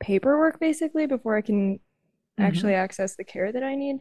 [0.00, 2.44] paperwork basically before i can mm-hmm.
[2.44, 3.98] actually access the care that i need.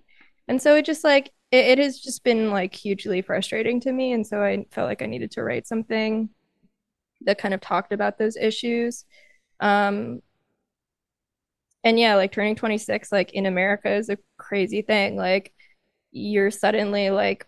[0.48, 4.12] And so it just like it, it has just been like hugely frustrating to me
[4.12, 6.30] and so i felt like i needed to write something
[7.22, 9.06] that kind of talked about those issues
[9.60, 10.22] um
[11.84, 15.54] and yeah like turning 26 like in america is a crazy thing like
[16.12, 17.46] you're suddenly like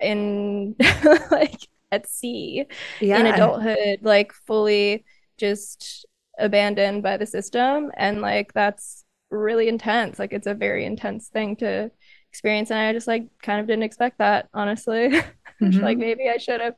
[0.00, 0.74] in
[1.30, 2.66] like at sea
[3.00, 3.18] yeah.
[3.18, 5.04] in adulthood like fully
[5.38, 6.06] just
[6.38, 11.56] abandoned by the system and like that's really intense like it's a very intense thing
[11.56, 11.90] to
[12.30, 15.08] experience and i just like kind of didn't expect that honestly
[15.60, 15.80] mm-hmm.
[15.80, 16.74] like maybe i should have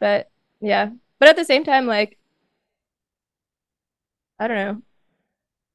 [0.00, 2.18] but yeah but at the same time like
[4.38, 4.82] i don't know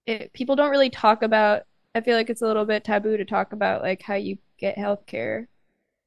[0.06, 1.64] it, people don't really talk about
[1.96, 4.78] i feel like it's a little bit taboo to talk about like how you get
[4.78, 5.48] healthcare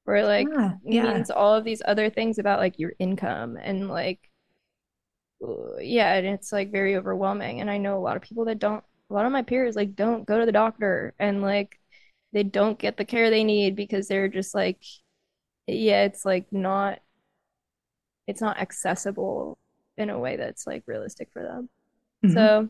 [0.06, 1.14] or like yeah, yeah.
[1.14, 4.30] means all of these other things about like your income and like
[5.80, 8.84] yeah and it's like very overwhelming and i know a lot of people that don't
[9.10, 11.78] a lot of my peers like don't go to the doctor and like
[12.32, 14.82] they don't get the care they need because they're just like
[15.66, 16.98] yeah it's like not
[18.26, 19.58] it's not accessible
[19.96, 21.68] in a way that's like realistic for them.
[22.24, 22.34] Mm-hmm.
[22.34, 22.68] so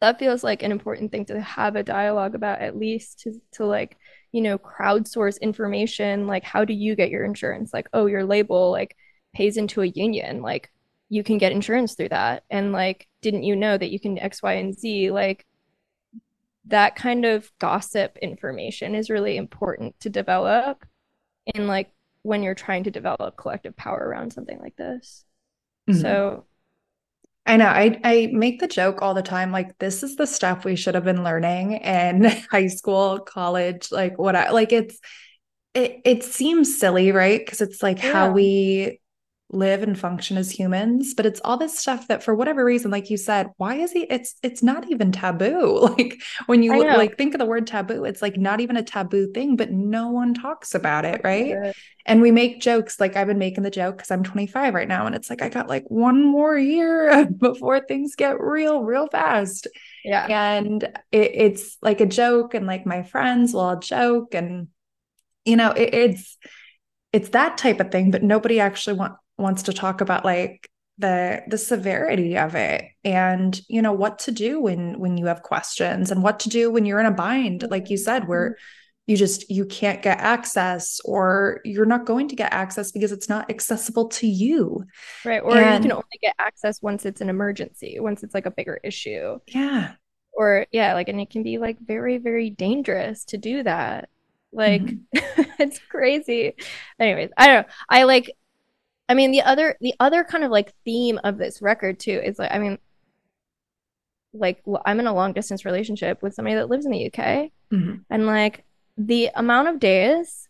[0.00, 3.66] that feels like an important thing to have a dialogue about at least to, to
[3.66, 3.96] like
[4.32, 7.72] you know crowdsource information like how do you get your insurance?
[7.72, 8.96] Like oh your label like
[9.34, 10.42] pays into a union.
[10.42, 10.70] Like
[11.08, 14.42] you can get insurance through that and like didn't you know that you can x
[14.42, 15.46] y and z like
[16.66, 20.84] that kind of gossip information is really important to develop
[21.54, 21.90] in like
[22.22, 25.24] when you're trying to develop collective power around something like this
[25.88, 26.00] mm-hmm.
[26.00, 26.44] so
[27.46, 27.64] I know.
[27.64, 30.94] I, I make the joke all the time like, this is the stuff we should
[30.94, 34.70] have been learning in high school, college, like what I like.
[34.70, 35.00] It's,
[35.72, 37.40] it, it seems silly, right?
[37.40, 38.12] Because it's like yeah.
[38.12, 39.00] how we
[39.50, 43.08] live and function as humans but it's all this stuff that for whatever reason like
[43.08, 45.88] you said why is he it's it's not even taboo.
[45.98, 49.32] Like when you like think of the word taboo it's like not even a taboo
[49.32, 51.74] thing but no one talks about it right?
[52.06, 55.06] and we make jokes like i've been making the joke because i'm 25 right now
[55.06, 59.66] and it's like i got like one more year before things get real real fast.
[60.04, 60.26] Yeah.
[60.28, 60.82] And
[61.12, 64.68] it, it's like a joke and like my friends will all joke and
[65.44, 66.38] you know it, it's
[67.12, 71.42] it's that type of thing but nobody actually want wants to talk about like the
[71.46, 76.10] the severity of it and you know what to do when when you have questions
[76.10, 77.64] and what to do when you're in a bind.
[77.70, 78.62] Like you said where mm-hmm.
[79.06, 83.28] you just you can't get access or you're not going to get access because it's
[83.28, 84.84] not accessible to you.
[85.24, 88.46] Right or and, you can only get access once it's an emergency once it's like
[88.46, 89.38] a bigger issue.
[89.46, 89.92] Yeah.
[90.32, 94.08] Or yeah like and it can be like very very dangerous to do that.
[94.52, 95.42] Like mm-hmm.
[95.60, 96.54] it's crazy.
[96.98, 97.72] Anyways i don't know.
[97.88, 98.32] I like
[99.08, 102.38] I mean, the other the other kind of like theme of this record too is
[102.38, 102.78] like, I mean,
[104.34, 107.94] like I'm in a long distance relationship with somebody that lives in the UK, mm-hmm.
[108.10, 108.64] and like
[108.96, 110.48] the amount of days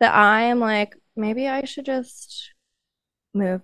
[0.00, 2.52] that I am like, maybe I should just
[3.32, 3.62] move.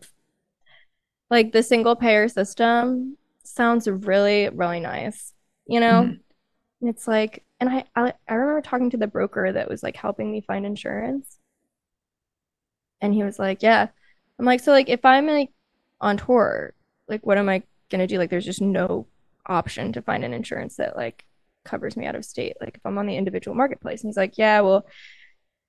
[1.29, 5.33] Like the single payer system sounds really, really nice,
[5.67, 6.03] you know?
[6.03, 6.89] Mm-hmm.
[6.89, 10.31] It's like, and I, I I remember talking to the broker that was like helping
[10.31, 11.40] me find insurance
[13.01, 13.89] and he was like, Yeah.
[14.39, 15.51] I'm like, so like if I'm like
[16.01, 16.75] on tour,
[17.09, 18.19] like what am I gonna do?
[18.19, 19.07] Like there's just no
[19.47, 21.25] option to find an insurance that like
[21.65, 22.57] covers me out of state.
[22.61, 24.03] Like if I'm on the individual marketplace.
[24.03, 24.87] And he's like, Yeah, well,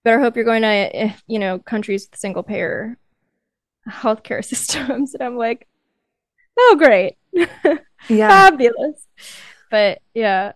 [0.03, 2.97] better hope you're going to eh, you know, countries with single payer
[3.89, 5.13] healthcare systems.
[5.13, 5.67] And I'm like,
[6.57, 7.17] oh great.
[8.09, 8.29] Yeah.
[8.29, 9.07] Fabulous.
[9.69, 10.53] But yeah.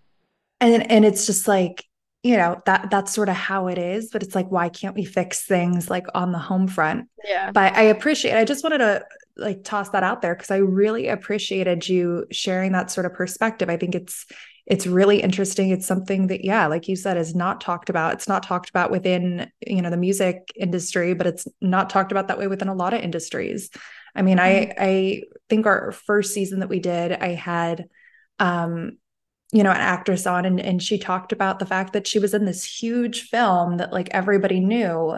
[0.59, 1.85] And and it's just like
[2.25, 5.05] you know that that's sort of how it is but it's like why can't we
[5.05, 7.07] fix things like on the home front?
[7.23, 7.51] Yeah.
[7.51, 9.05] But i appreciate i just wanted to
[9.37, 13.69] like toss that out there because i really appreciated you sharing that sort of perspective.
[13.69, 14.25] I think it's
[14.65, 15.69] it's really interesting.
[15.69, 18.13] It's something that yeah like you said is not talked about.
[18.13, 22.29] It's not talked about within you know the music industry but it's not talked about
[22.29, 23.69] that way within a lot of industries.
[24.15, 24.81] I mean mm-hmm.
[24.81, 27.85] i i think our first season that we did i had
[28.39, 28.97] um
[29.51, 32.33] you know, an actress on and, and she talked about the fact that she was
[32.33, 35.17] in this huge film that like everybody knew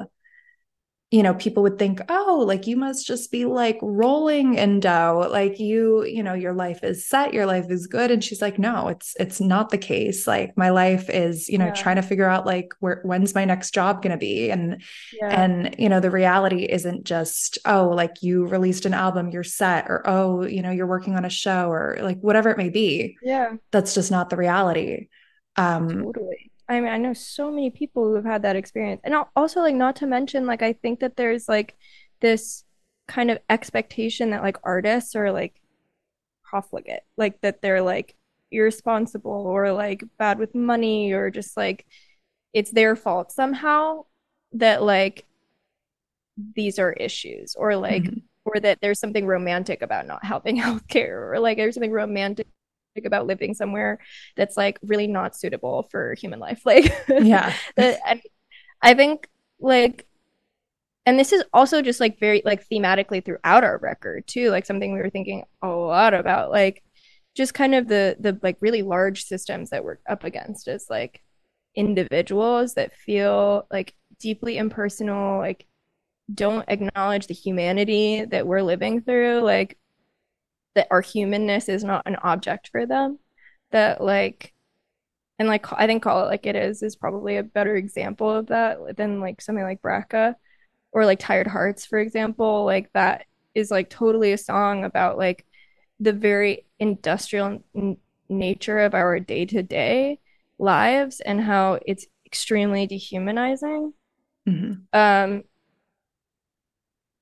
[1.09, 5.25] you know people would think oh like you must just be like rolling in dough
[5.31, 8.11] like you you know your life is set your life is good.
[8.11, 10.27] And she's like no it's it's not the case.
[10.27, 11.73] Like my life is you know yeah.
[11.73, 14.51] trying to figure out like where when's my next job going to be?
[14.51, 14.81] And
[15.13, 15.41] yeah.
[15.41, 19.85] and you know the reality isn't just oh like you released an album you're set
[19.87, 23.15] or oh you know you're working on a show or like whatever it may be.
[23.21, 23.53] Yeah.
[23.71, 25.07] That's just not the reality.
[25.55, 29.01] Um totally I mean, I know so many people who have had that experience.
[29.03, 31.77] And also, like, not to mention, like, I think that there's like
[32.19, 32.65] this
[33.07, 35.61] kind of expectation that like artists are like
[36.43, 38.15] profligate, like that they're like
[38.51, 41.85] irresponsible or like bad with money or just like
[42.53, 44.05] it's their fault somehow
[44.53, 45.25] that like
[46.55, 48.19] these are issues or like mm-hmm.
[48.45, 52.47] or that there's something romantic about not helping healthcare or like there's something romantic
[53.05, 53.99] about living somewhere
[54.35, 56.61] that's like really not suitable for human life.
[56.65, 57.53] Like yeah.
[57.77, 58.21] that,
[58.81, 59.27] i think
[59.59, 60.05] like
[61.05, 64.93] and this is also just like very like thematically throughout our record too like something
[64.93, 66.83] we were thinking a lot about like
[67.33, 71.21] just kind of the the like really large systems that we're up against as like
[71.75, 75.65] individuals that feel like deeply impersonal like
[76.33, 79.77] don't acknowledge the humanity that we're living through like
[80.77, 83.17] that our humanness is not an object for them
[83.71, 84.53] that like
[85.39, 88.45] and like i think call it like it is is probably a better example of
[88.45, 90.35] that than like something like BRCA
[90.91, 93.25] or like tired hearts for example like that
[93.55, 95.47] is like totally a song about like
[95.99, 97.97] the very industrial n-
[98.29, 100.19] nature of our day-to-day
[100.59, 103.93] lives and how it's extremely dehumanizing
[104.47, 104.73] mm-hmm.
[104.93, 105.43] um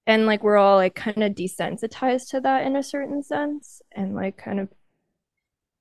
[0.08, 4.16] and like we're all like kind of desensitized to that in a certain sense and
[4.16, 4.70] like kind of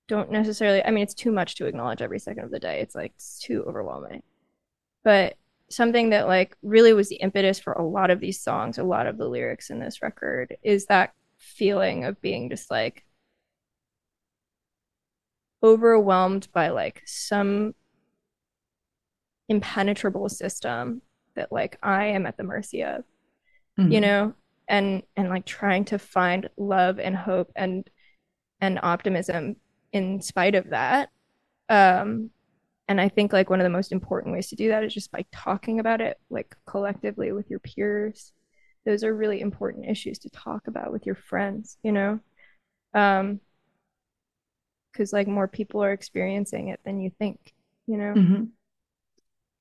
[0.08, 2.80] don't necessarily i mean it's too much to acknowledge every second of the day.
[2.80, 4.22] It's like it's too overwhelming.
[5.02, 5.36] But
[5.70, 9.06] something that like really was the impetus for a lot of these songs a lot
[9.06, 13.04] of the lyrics in this record is that feeling of being just like
[15.62, 17.74] overwhelmed by like some
[19.48, 21.00] impenetrable system
[21.34, 23.04] that like i am at the mercy of
[23.78, 23.92] mm-hmm.
[23.92, 24.34] you know
[24.68, 27.88] and and like trying to find love and hope and
[28.60, 29.56] and optimism
[29.92, 31.10] in spite of that
[31.68, 32.30] um
[32.88, 35.10] and i think like one of the most important ways to do that is just
[35.10, 38.32] by talking about it like collectively with your peers
[38.84, 42.18] those are really important issues to talk about with your friends you know
[42.94, 43.40] um
[44.92, 47.52] because like more people are experiencing it than you think
[47.86, 48.44] you know mm-hmm.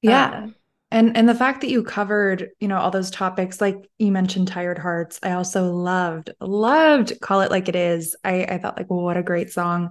[0.01, 0.47] yeah uh,
[0.93, 4.47] and and the fact that you covered you know all those topics like you mentioned
[4.47, 8.89] tired hearts i also loved loved call it like it is i i thought like
[8.89, 9.89] well, what a great song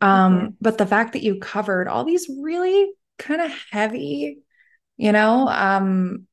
[0.00, 0.46] um mm-hmm.
[0.60, 4.38] but the fact that you covered all these really kind of heavy
[4.96, 6.26] you know um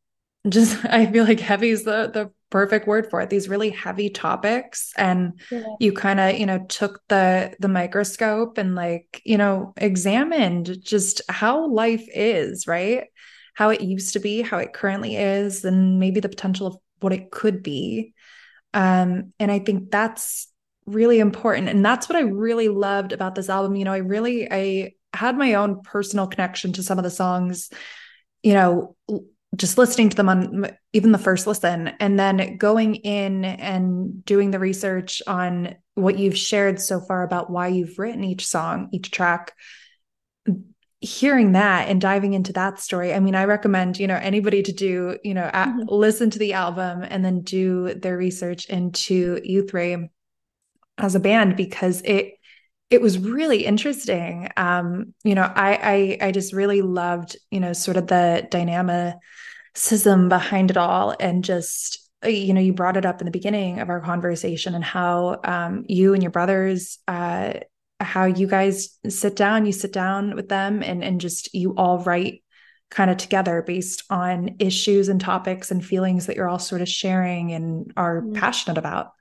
[0.48, 4.10] just i feel like heavy is the the perfect word for it these really heavy
[4.10, 5.64] topics and yeah.
[5.80, 11.22] you kind of you know took the the microscope and like you know examined just
[11.30, 13.06] how life is right
[13.54, 17.14] how it used to be how it currently is and maybe the potential of what
[17.14, 18.14] it could be.
[18.74, 20.48] Um and i think that's
[20.86, 21.70] really important.
[21.70, 23.76] And that's what i really loved about this album.
[23.76, 27.70] You know i really i had my own personal connection to some of the songs
[28.44, 28.96] you know
[29.56, 34.52] just listening to them on even the first listen and then going in and doing
[34.52, 39.12] the research on what you've shared so far about why you've written each song, each
[39.12, 39.54] track,
[41.02, 43.14] hearing that and diving into that story.
[43.14, 45.82] I mean, I recommend, you know, anybody to do, you know, mm-hmm.
[45.88, 50.12] listen to the album and then do their research into Youth ray
[51.00, 52.36] as a band because it
[52.92, 54.50] it was really interesting.
[54.58, 60.30] Um, you know, I, I I just really loved, you know, sort of the dynamicism
[60.30, 63.90] behind it all, and just you know, you brought it up in the beginning of
[63.90, 67.54] our conversation and how um, you and your brothers, uh,
[68.02, 72.00] how you guys sit down, you sit down with them, and and just you all
[72.00, 72.44] write
[72.90, 76.90] kind of together based on issues and topics and feelings that you're all sort of
[76.90, 78.36] sharing and are mm.
[78.36, 79.14] passionate about.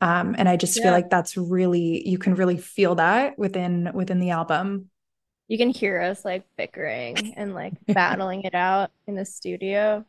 [0.00, 0.84] Um, and I just yeah.
[0.84, 4.90] feel like that's really you can really feel that within within the album.
[5.46, 10.04] You can hear us like bickering and like battling it out in the studio,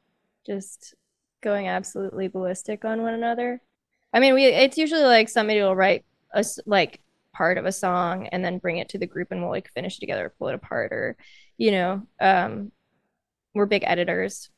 [0.47, 0.95] just
[1.41, 3.61] going absolutely ballistic on one another.
[4.13, 7.01] I mean, we it's usually like somebody will write us like
[7.33, 9.97] part of a song and then bring it to the group and we'll like finish
[9.97, 11.17] it together, pull it apart, or
[11.57, 12.71] you know, um,
[13.53, 14.49] we're big editors,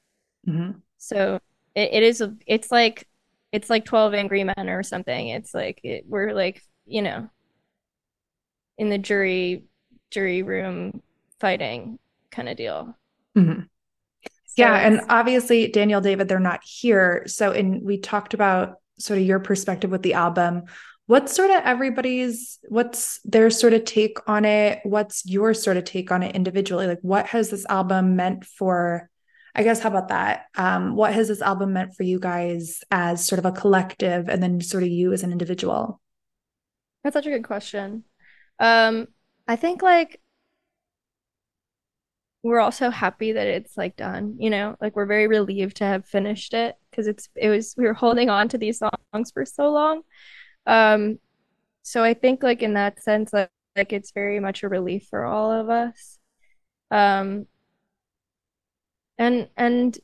[0.48, 0.78] mm-hmm.
[0.98, 1.40] so
[1.76, 3.08] it, it is a, it's like
[3.52, 5.30] it's like 12 angry men or something.
[5.30, 7.30] It's like it, we're like you know
[8.78, 9.66] in the jury
[10.12, 11.02] jury room
[11.40, 12.00] fighting
[12.32, 12.98] kind of deal.
[13.38, 13.62] Mm-hmm.
[14.22, 17.24] so yeah and obviously daniel david they're not here.
[17.28, 20.64] So in we talked about sort of your perspective with the album
[21.08, 25.84] what's sort of everybody's what's their sort of take on it what's your sort of
[25.84, 29.10] take on it individually like what has this album meant for
[29.56, 30.48] I guess how about that?
[30.58, 34.44] Um, what has this album meant for you guys as sort of a collective, and
[34.44, 36.02] then sort of you as an individual?
[37.04, 38.04] That's such a good question.
[38.60, 39.08] Um,
[39.48, 40.20] I think like
[42.44, 44.36] we're also happy that it's like done.
[44.40, 47.86] You know, like we're very relieved to have finished it because it's it was we
[47.86, 50.02] were holding on to these songs for so long.
[50.68, 51.20] Um,
[51.84, 55.26] so I think like in that sense, like, like it's very much a relief for
[55.26, 56.20] all of us.
[56.92, 57.48] Um,
[59.18, 59.98] and and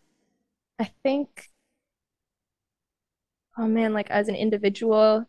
[0.80, 1.49] I think
[3.57, 5.26] oh man, like as an individual,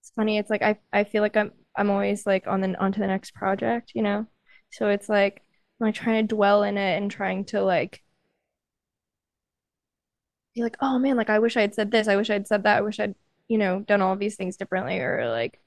[0.00, 3.00] it's funny, it's like I I feel like I'm I'm always like on the onto
[3.00, 4.26] the next project, you know?
[4.72, 5.42] So it's like
[5.80, 8.02] I'm like trying to dwell in it and trying to like
[10.54, 12.62] be like, oh man, like I wish I had said this, I wish I'd said
[12.64, 13.14] that, I wish I'd,
[13.48, 15.60] you know, done all these things differently or like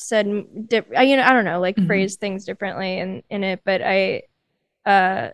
[0.00, 1.86] said you know I don't know like mm-hmm.
[1.86, 4.22] phrase things differently in in it but I
[4.86, 5.30] uh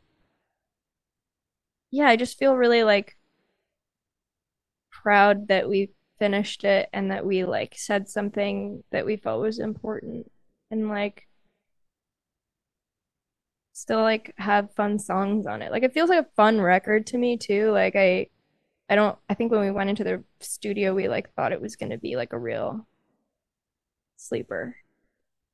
[1.90, 3.16] yeah I just feel really like
[4.90, 9.58] proud that we finished it and that we like said something that we felt was
[9.60, 10.30] important
[10.70, 11.28] and like
[13.76, 17.18] still like have fun songs on it like it feels like a fun record to
[17.18, 18.26] me too like I
[18.88, 21.76] I don't I think when we went into the studio we like thought it was
[21.76, 22.86] going to be like a real
[24.16, 24.74] sleeper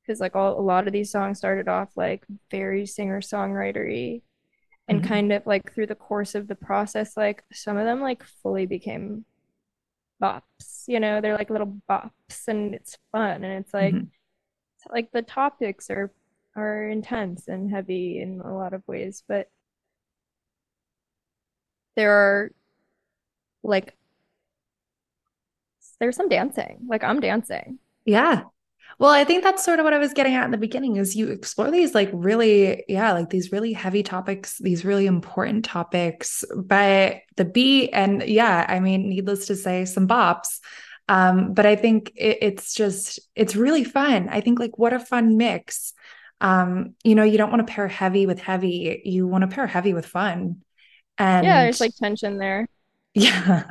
[0.01, 4.21] because like all, a lot of these songs started off like very singer songwritery
[4.87, 5.07] and mm-hmm.
[5.09, 8.65] kind of like through the course of the process like some of them like fully
[8.65, 9.25] became
[10.21, 14.05] bops you know they're like little bops and it's fun and it's like mm-hmm.
[14.77, 16.09] it's like the topics are
[16.55, 19.49] are intense and heavy in a lot of ways but
[21.95, 22.51] there are
[23.63, 23.95] like
[25.99, 28.43] there's some dancing like i'm dancing yeah
[28.99, 31.15] Well, I think that's sort of what I was getting at in the beginning is
[31.17, 36.45] you explore these like really, yeah, like these really heavy topics, these really important topics,
[36.55, 40.61] but the beat and yeah, I mean, needless to say, some bops.
[41.09, 44.29] Um, but I think it, it's just, it's really fun.
[44.29, 45.93] I think like what a fun mix.
[46.43, 49.65] Um, you know, you don't want to pair heavy with heavy, you want to pair
[49.65, 50.61] heavy with fun.
[51.19, 52.67] Yeah, there's like tension there.
[53.13, 53.63] yeah.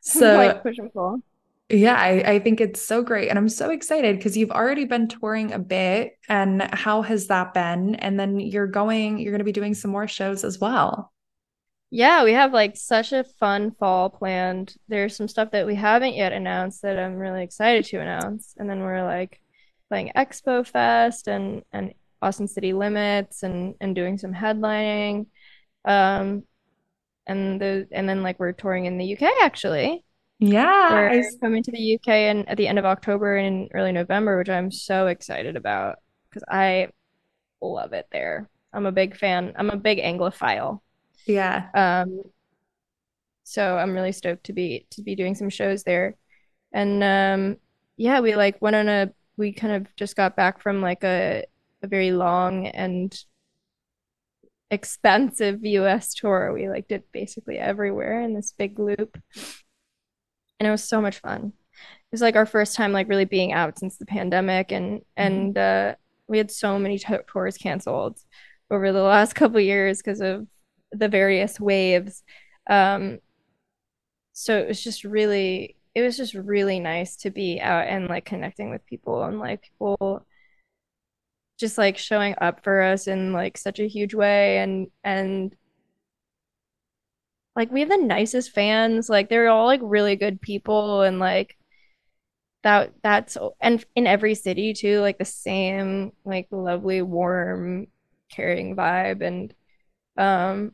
[0.00, 1.20] Some like So push and pull.
[1.68, 3.28] Yeah, I, I think it's so great.
[3.30, 6.18] And I'm so excited because you've already been touring a bit.
[6.28, 7.94] And how has that been?
[7.96, 11.12] And then you're going, you're going to be doing some more shows as well.
[11.90, 14.74] Yeah, we have like such a fun fall planned.
[14.88, 18.54] There's some stuff that we haven't yet announced that I'm really excited to announce.
[18.56, 19.41] And then we're like
[19.92, 25.26] playing Expo Fest and and Austin City Limits and and doing some headlining.
[25.84, 26.44] Um
[27.26, 30.02] and the and then like we're touring in the UK actually.
[30.38, 33.92] Yeah, We're I, coming to the UK and at the end of October and early
[33.92, 35.96] November, which I'm so excited about
[36.30, 36.88] because I
[37.60, 38.48] love it there.
[38.72, 39.52] I'm a big fan.
[39.56, 40.80] I'm a big Anglophile.
[41.26, 41.68] yeah.
[41.74, 42.22] Um,
[43.44, 46.16] so I'm really stoked to be to be doing some shows there.
[46.72, 47.56] And um,
[47.98, 51.44] yeah, we like went on a we kind of just got back from like a
[51.82, 53.16] a very long and
[54.70, 56.52] expensive US tour.
[56.52, 59.18] We like did basically everywhere in this big loop,
[60.58, 61.52] and it was so much fun.
[61.72, 65.04] It was like our first time like really being out since the pandemic, and Mhm.
[65.16, 65.94] and uh,
[66.28, 68.18] we had so many t tours canceled
[68.70, 70.46] over the last couple years because of
[70.92, 72.22] the various waves.
[72.68, 73.20] Um,
[74.32, 78.24] so it was just really it was just really nice to be out and like
[78.24, 80.24] connecting with people and like people
[81.58, 85.54] just like showing up for us in like such a huge way and and
[87.54, 91.56] like we have the nicest fans like they're all like really good people and like
[92.62, 97.86] that that's and in every city too like the same like lovely warm
[98.30, 99.54] caring vibe and
[100.16, 100.72] um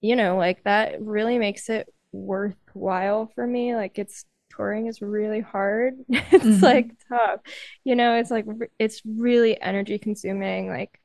[0.00, 3.74] you know, like that really makes it worthwhile for me.
[3.76, 4.24] Like it's
[4.60, 5.94] touring is really hard.
[6.32, 6.96] It's like Mhm.
[7.08, 7.40] tough.
[7.84, 8.46] You know, it's like
[8.78, 10.68] it's really energy consuming.
[10.68, 11.00] Like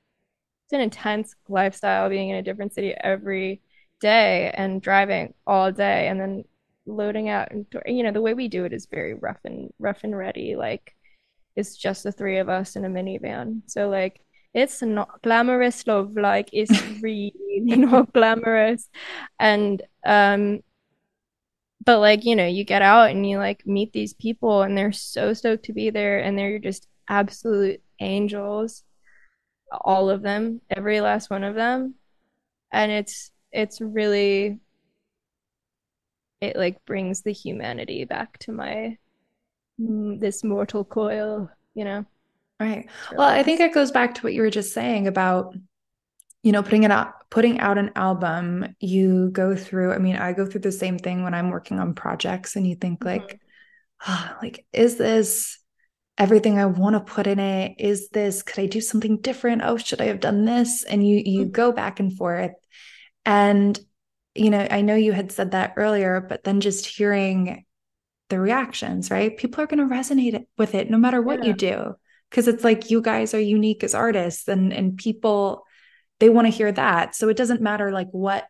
[0.66, 3.62] it's an intense lifestyle being in a different city every
[4.02, 6.44] day and driving all day and then
[6.86, 10.04] loading out and you know, the way we do it is very rough and rough
[10.04, 10.56] and ready.
[10.56, 10.94] Like
[11.56, 13.62] it's just the three of us in a minivan.
[13.68, 14.22] So like
[14.54, 18.90] it's not glamorous love, like it's really not glamorous.
[19.40, 20.62] And um
[21.86, 24.92] but like, you know, you get out and you like meet these people and they're
[24.92, 28.84] so stoked to be there and they're just absolute angels,
[29.72, 31.96] all of them, every last one of them.
[32.72, 34.60] And it's it's really
[36.42, 38.98] it like brings the humanity back to my
[39.80, 42.06] mm, this mortal coil, you know.
[42.60, 42.88] Right.
[43.12, 45.56] Well, I think it goes back to what you were just saying about,
[46.46, 48.76] you know, putting it out, putting out an album.
[48.80, 51.96] You go through, I mean, I go through the same thing when I'm working on
[51.96, 53.40] projects and you think like, Mhm.
[54.02, 55.58] ah, like, is this
[56.20, 57.76] everything I want to put in it?
[57.80, 59.64] Is this, could I do something different?
[59.66, 60.84] Oh, should I have done this?
[60.84, 62.54] And you you go back and forth.
[63.26, 63.80] And,
[64.36, 67.66] you know, I know you had said that earlier, but then just hearing
[68.30, 69.36] the reactions, right?
[69.36, 71.96] People are going to resonate with it no matter what you do.
[72.30, 75.65] Because it's like you guys are unique as artists and and people
[76.20, 77.16] they want to hear that.
[77.16, 78.48] So it doesn't matter like what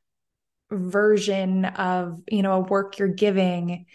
[0.72, 3.86] version of, you know, a work you're giving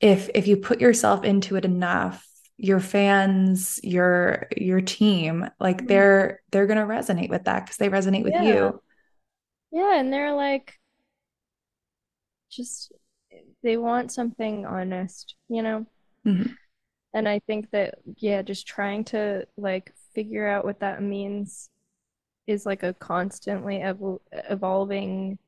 [0.00, 2.26] if if you put yourself into it enough,
[2.58, 5.88] your fans, your your team, like Mhm.
[5.88, 8.40] they're they're going to resonate with that because they resonate with Yeah.
[8.40, 8.82] you.
[9.70, 10.78] Yeah, and they're like
[12.50, 12.92] just
[13.62, 15.86] they want something honest, you know?
[16.24, 16.56] Mhm.
[17.14, 21.70] And I think that yeah, just trying to like figure out what that means
[22.46, 25.38] is like a constantly evol evolving,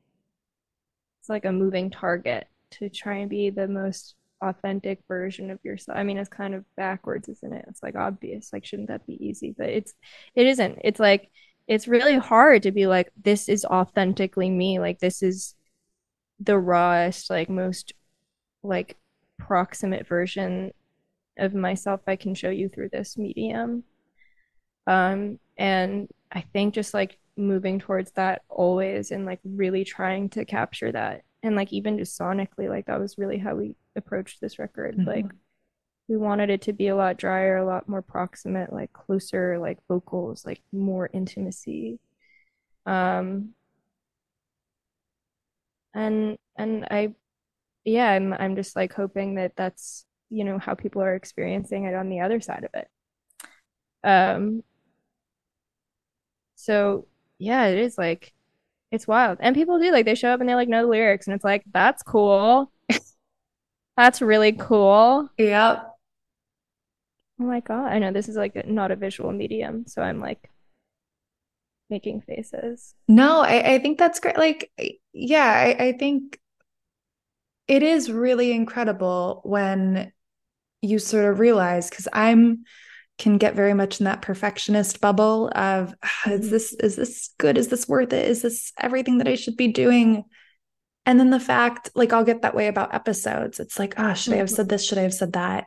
[1.20, 5.98] it's like a moving target to try and be the most authentic version of yourself.
[5.98, 7.64] I mean, it's kind of backwards, isn't it?
[7.68, 9.54] It's like obvious, like shouldn't that be easy?
[9.56, 9.94] But it's
[10.34, 10.78] it isn't.
[10.84, 11.30] It's like
[11.66, 14.78] it's really hard to be like this is authentically me.
[14.78, 15.54] Like this is
[16.40, 17.92] the rawest, like most
[18.62, 18.96] like
[19.38, 20.72] proximate version
[21.38, 23.84] of myself I can show you through this medium.
[24.86, 30.44] Um, and I think just like moving towards that always and like really trying to
[30.44, 31.22] capture that.
[31.42, 35.00] And like even just sonically, like that was really how we approached this record.
[35.06, 35.38] Like Mhm.
[36.08, 39.78] we wanted it to be a lot drier, a lot more proximate, like closer, like
[39.88, 42.00] vocals, like more intimacy.
[42.86, 43.54] Um,
[45.94, 47.14] and and I
[47.84, 51.94] yeah, I'm I'm just like hoping that that's, you know, how people are experiencing it
[51.94, 52.88] on the other side of it.
[54.04, 54.62] Um,
[56.58, 57.06] so
[57.38, 58.34] yeah, it is like
[58.90, 59.38] it's wild.
[59.40, 61.44] And people do like they show up and they like know the lyrics and it's
[61.44, 62.72] like that's cool.
[63.96, 65.28] That's really cool.
[65.38, 65.92] Yep.
[67.40, 67.92] Oh my God.
[67.92, 70.50] I know this is like not a visual medium, so I'm like
[71.90, 72.94] making faces.
[73.08, 74.36] No, I, I think that's great.
[74.36, 74.70] Like,
[75.12, 76.38] yeah, I, I think
[77.66, 80.12] it is really incredible when
[80.80, 82.64] you sort of realize because I'm
[83.18, 85.94] can get very much in that perfectionist bubble of
[86.26, 86.50] is Mhm.
[86.50, 87.58] this is this good?
[87.58, 88.28] Is this worth it?
[88.28, 90.24] Is this everything that I should be doing?
[91.04, 93.60] And then the fact, like I'll get that way about episodes.
[93.60, 94.84] It's like, ah, oh, should I have said this?
[94.84, 95.64] Should I have said that?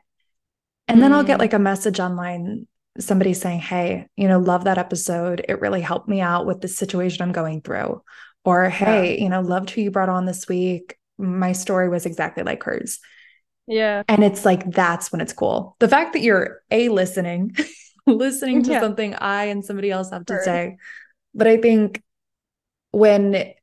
[0.87, 1.39] And then I'll get Mm.
[1.41, 2.67] like a message online,
[2.99, 5.43] somebody saying, Hey, you know, love that episode.
[5.47, 8.01] It really helped me out with the situation I'm going through.
[8.45, 8.69] Or, Yeah.
[8.69, 10.97] Hey, you know, loved who you brought on this week.
[11.17, 12.99] My story was exactly like hers.
[13.71, 14.03] Yeah.
[14.07, 15.75] And it's like, that's when it's cool.
[15.79, 17.55] The fact that you're A, listening,
[18.05, 18.81] listening to Yeah.
[18.81, 20.43] something I and somebody else have to Heard.
[20.45, 20.77] say.
[21.33, 22.03] But I think
[22.91, 23.53] when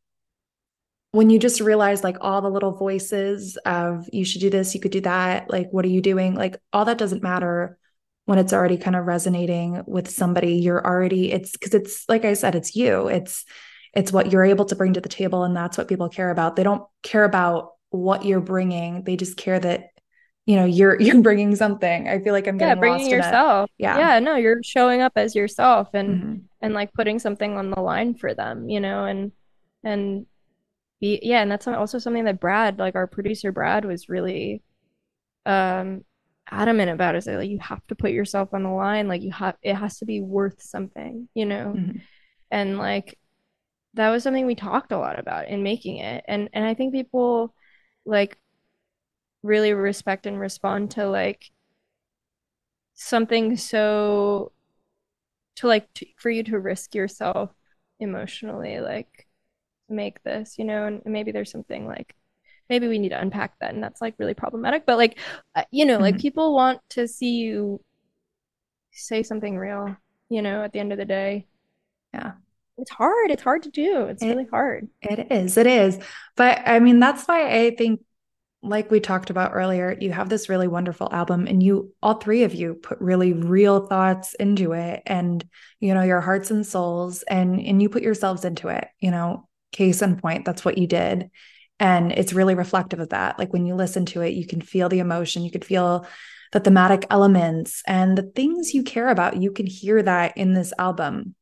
[1.13, 4.81] when you just realize like all the little voices of you should do this, you
[4.81, 6.35] could do that, like what are you doing?
[6.35, 7.79] Like all that doesn't matter
[8.27, 10.57] when it's already kind of resonating with somebody.
[10.57, 13.09] You're already it's because it's like I said, it's you.
[13.09, 13.45] It's
[13.95, 16.57] it's what you're able to bring to the table and that's what people care about.
[16.57, 19.03] They don't care about what you're bringing.
[19.05, 19.89] They just care that
[20.49, 22.09] you know you're you're bringing something.
[22.09, 23.17] I feel like I'm Yeah, getting bringing in it.
[23.17, 23.71] yourself.
[23.79, 23.99] Yeah.
[23.99, 26.43] Yeah, no, you're showing up as yourself and Mhm.
[26.63, 29.33] and like putting something on the line for them, you know, and
[29.85, 30.27] and
[31.01, 34.63] be yeah, and that's also something that Brad, like our producer Brad, was really
[35.47, 36.05] um
[36.51, 39.33] adamant about is that like you have to put yourself on the line, like you
[39.33, 42.01] have it has to be worth something, you know, Mhm.
[42.51, 43.19] and like
[43.95, 46.95] that was something we talked a lot about in making it, and and I think
[46.95, 47.55] people
[48.07, 48.39] like
[49.43, 51.51] really respect and respond to like
[52.95, 54.53] something so
[55.57, 57.51] to like to, for you to risk yourself
[58.01, 59.27] emotionally like
[59.89, 62.15] to make this you know and maybe there's something like
[62.71, 65.19] maybe we need to unpack that and that's like really problematic but like
[65.57, 66.21] uh, you know like Mhm.
[66.21, 67.81] people want to see you
[68.93, 69.97] say something real
[70.29, 71.47] you know at the end of the day
[72.15, 72.35] Yeah.
[72.79, 75.99] it's hard it's hard to do it's It- really hard It is, it is.
[76.37, 78.01] But I mean, that's why I think,
[78.63, 82.43] like we talked about earlier, you have this really wonderful album, and you, all three
[82.43, 85.47] of you, put really real thoughts into it, and
[85.81, 88.89] you know, your hearts and souls, and and you put yourselves into it.
[88.99, 91.31] You know, case in point, that's what you did,
[91.79, 93.39] and it's really reflective of that.
[93.39, 96.07] Like when you listen to it, you can feel the emotion, you could feel
[96.53, 99.41] the thematic elements, and the things you care about.
[99.41, 101.37] You can hear that in this album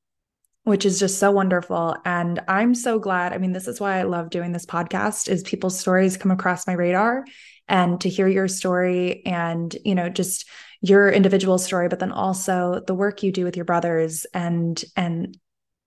[0.67, 1.95] which is just so wonderful.
[2.05, 5.43] And i'm so glad i mean this is why i love doing this podcast is
[5.43, 7.25] people's stories come across my radar
[7.69, 10.49] and to hear your story and you know just
[10.81, 15.39] your individual story but then also the work you do with your brothers and and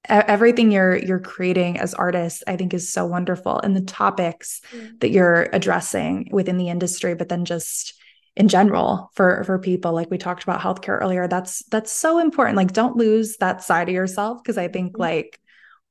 [0.05, 3.59] everything you're you're creating as artists i think is so wonderful.
[3.59, 4.99] And the topics mm.
[5.01, 7.95] that you're addressing within the industry but then just
[8.35, 12.55] in general for for people like we talked about healthcare earlier that's that's so important.
[12.57, 14.99] Like don't lose that side of yourself because i think Mhm.
[14.99, 15.39] like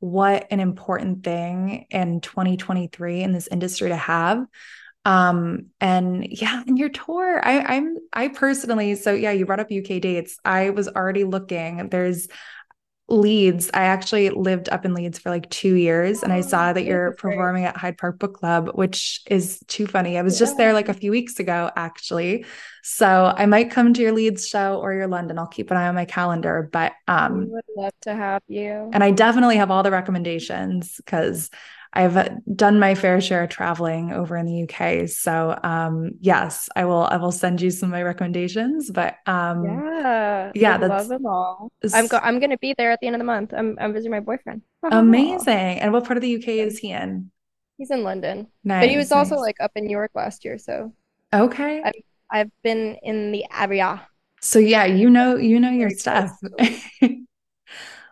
[0.01, 4.45] what an important thing in 2023 in this industry to have.
[5.05, 9.71] Um and yeah and your tour i i'm i personally so yeah you brought up
[9.73, 10.39] uk dates.
[10.45, 11.89] I was already looking.
[11.89, 12.29] There's
[13.11, 13.71] Leeds.
[13.73, 16.85] I actually lived up in Leeds for like two years and I Oh, saw that
[16.85, 20.19] you're performing at Hyde Park Book Club, which is too funny.
[20.19, 22.45] I was just there like a few weeks ago, actually.
[22.83, 25.39] So I might come to your Leeds show or your London.
[25.39, 26.69] I'll keep an eye on my calendar.
[26.71, 31.51] But um, would love to have you and I definitely have all the recommendations because
[31.93, 35.09] I've done my fair share of traveling over in the UK.
[35.09, 38.91] So um, yes, I will I will send you some of my recommendations.
[38.91, 42.91] But um, yeah yeah, would that's love them all i'm go i'm gonna be there
[42.91, 45.81] at the end of the month i'm i'm visiting my boyfriend amazing.
[45.81, 47.31] And what part of the UK is he in?
[47.77, 48.83] He's in London, Nice.
[48.83, 49.43] but he was also nice.
[49.43, 50.93] like up in New York last year, so
[51.33, 51.83] okay.
[51.85, 51.93] I-
[52.31, 54.07] I've been in the area.
[54.41, 56.31] So yeah, you know, you know your stuff.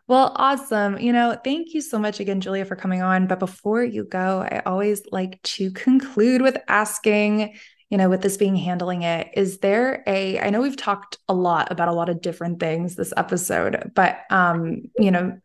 [0.08, 0.98] Well, awesome.
[0.98, 3.26] You know, thank you so much again, Julia, for coming on.
[3.26, 7.56] But before you go, I always like to conclude with asking,
[7.90, 11.34] you know, with this being handling it, is there a, I know we've talked a
[11.34, 15.38] lot about a lot of different things this episode, but um, you know,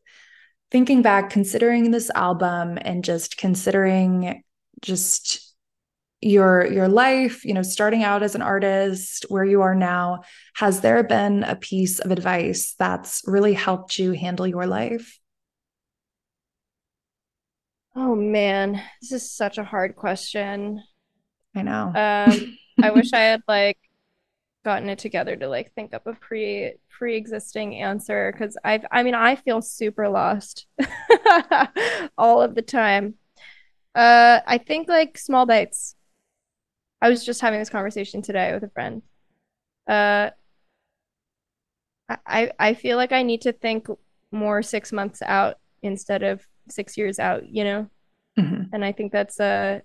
[0.70, 4.44] thinking back, considering this album and just considering
[4.82, 5.51] just
[6.22, 10.22] your your life you know starting out as an artist where you are now
[10.56, 15.20] has there been a piece of advice that's really helped you handle your life
[17.96, 20.84] Oh man, this is such a hard question.
[21.56, 23.78] i know Um, I wish I had like
[24.66, 29.16] gotten it together to like think up a pre pre-existing answer because I've I mean
[29.16, 30.68] I feel super lost
[32.18, 33.16] all of the time.
[33.96, 35.96] Uh I think like small bites.
[37.02, 39.02] I was just having this conversation today with a friend.
[39.88, 40.32] Uh
[42.26, 43.88] I I feel like I need to think
[44.32, 47.90] more six months out instead of six years out, you know?
[48.40, 48.64] Mm-hmm.
[48.74, 49.82] And I think that's a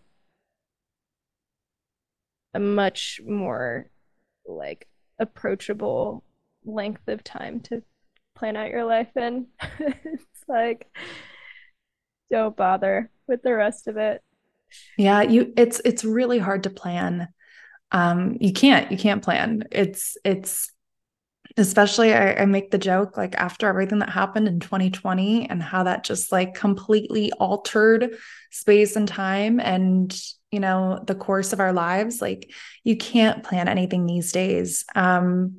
[2.55, 3.91] a much more
[4.47, 4.89] like
[5.19, 6.25] approachable
[6.65, 7.83] length of time to
[8.35, 9.47] plan out your life in.
[9.79, 10.89] it's like
[12.31, 14.23] don't bother with the rest of it.
[14.97, 17.29] Yeah, you it's it's really hard to plan.
[17.93, 19.65] Um you can't you can't plan.
[19.71, 20.71] It's it's
[21.57, 25.85] especially I, I, make the joke like after everything that happened in 2020 and how
[25.85, 28.15] that just like completely altered
[28.51, 30.15] space and time and
[30.51, 32.53] you know the course of our lives like
[32.85, 35.57] you can't plan anything these days um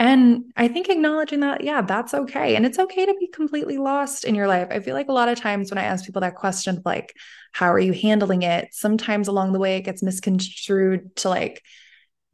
[0.00, 2.56] and i think acknowledging that yeah that's okay.
[2.56, 4.68] And it's okay to be completely lost in your life.
[4.70, 7.14] I feel like a lot of times when i ask people that question like
[7.52, 8.68] how are you handling it?
[8.72, 11.62] Sometimes along the way it gets misconstrued to like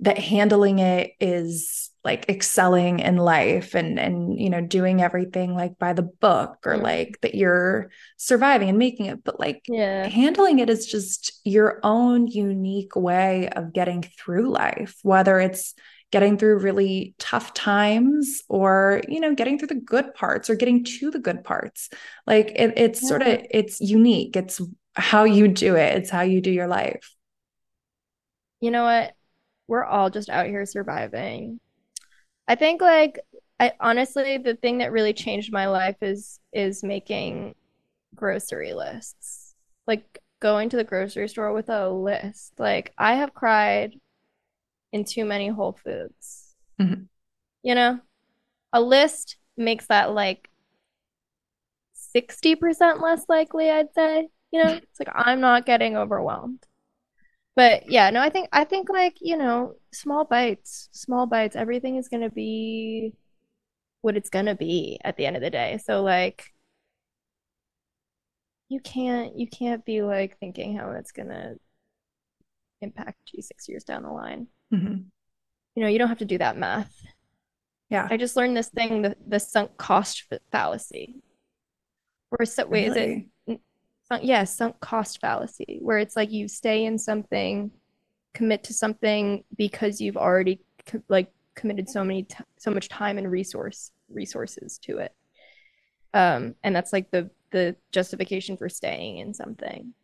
[0.01, 5.77] that handling it is like excelling in life and and you know doing everything like
[5.79, 6.83] by the book or mm.
[6.83, 9.25] like that you're surviving and making it.
[9.25, 10.07] But like yeah.
[10.07, 15.75] handling it is just your own unique way of getting through life whether it's
[16.17, 20.83] getting through really tough times or you know getting through the good parts or getting
[20.83, 21.91] to the good parts
[22.27, 23.09] like it, it's yeah.
[23.09, 24.61] sort of it's unique it's
[24.95, 27.15] how you do it it's how you do your life
[28.63, 29.13] you know what
[29.69, 31.61] we're all just out here surviving
[32.49, 33.19] I think like
[33.59, 37.55] I honestly the thing that really changed my life is is making
[38.15, 39.55] grocery lists.
[39.87, 42.53] Like going to the grocery store with a list.
[42.59, 43.95] Like I have cried
[44.97, 46.55] in too many Whole Foods.
[46.81, 47.03] Mm-hmm.
[47.63, 48.01] You know?
[48.73, 50.51] A list makes that like
[52.15, 54.29] 60% less likely, I'd say.
[54.53, 56.67] You know, it's like I'm not getting overwhelmed
[57.57, 61.97] but yeah no i think i think like you know small bites small bites everything
[61.97, 63.13] is going to be
[64.03, 66.45] what it's going to be at the end of the day so like
[68.69, 71.57] you can't you can't be like thinking how it's going to
[72.83, 74.99] impact you six years down the line mm-hmm.
[75.75, 76.95] you know you don't have to do that math
[77.91, 81.17] yeah i just learned this thing the, the sunk cost fallacy
[82.31, 83.01] or so wait really?
[83.01, 83.27] is it
[84.09, 87.71] sunk, yeah, sunk cost fallacy, where it's like you stay in something,
[88.35, 93.19] commit to something because you've already co- like committed so many t- so much time
[93.19, 95.15] and resource resources to it.
[96.15, 99.95] Um, and that's like the the justification for staying in something,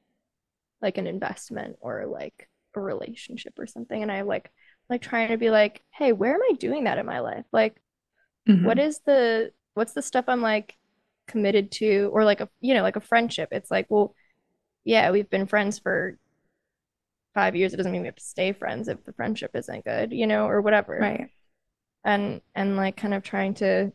[0.81, 4.03] like an investment or like a relationship or something.
[4.03, 4.51] And I like
[4.91, 7.45] like trying to be like, hey, where am I doing that in my life?
[7.53, 7.81] Like,
[8.49, 8.65] mm-hmm.
[8.65, 10.77] what is the what's the stuff I'm like
[11.27, 14.15] committed to or like a you know like a friendship it's like well
[14.85, 16.19] yeah we've been friends for
[17.33, 20.13] five years it doesn't mean we have to stay friends if the friendship isn't good
[20.13, 21.29] you know or whatever right
[22.05, 23.93] and and like kind of trying to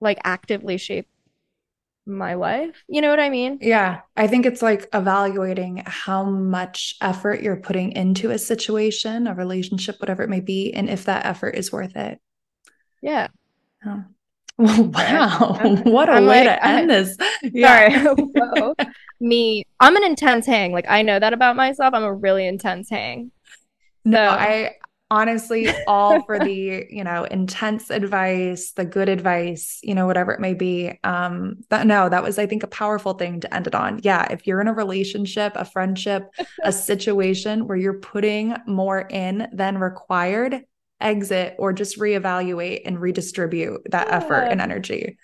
[0.00, 1.08] like actively shape
[2.10, 6.94] my life you know what i mean yeah i think it's like evaluating how much
[7.00, 11.24] effort you're putting into a situation a relationship whatever it may be and if that
[11.24, 12.20] effort is worth it
[13.02, 13.28] yeah
[13.86, 14.04] oh.
[14.60, 15.58] Wow.
[15.84, 17.16] what a I'm way like, to end I'm, this.
[17.42, 18.02] Yeah.
[18.02, 18.74] Sorry.
[19.20, 20.72] Me, I'm an intense hang.
[20.72, 21.94] Like I know that about myself.
[21.94, 23.32] I'm a really intense hang.
[24.04, 24.10] So.
[24.10, 24.72] No, I
[25.10, 30.40] honestly all for the, you know, intense advice, the good advice, you know, whatever it
[30.40, 30.98] may be.
[31.04, 34.00] Um, that no, that was, I think, a powerful thing to end it on.
[34.02, 34.26] Yeah.
[34.30, 36.30] If you're in a relationship, a friendship,
[36.62, 40.64] a situation where you're putting more in than required,
[41.00, 44.16] exit or just reevaluate and redistribute that yeah.
[44.16, 45.16] effort and energy.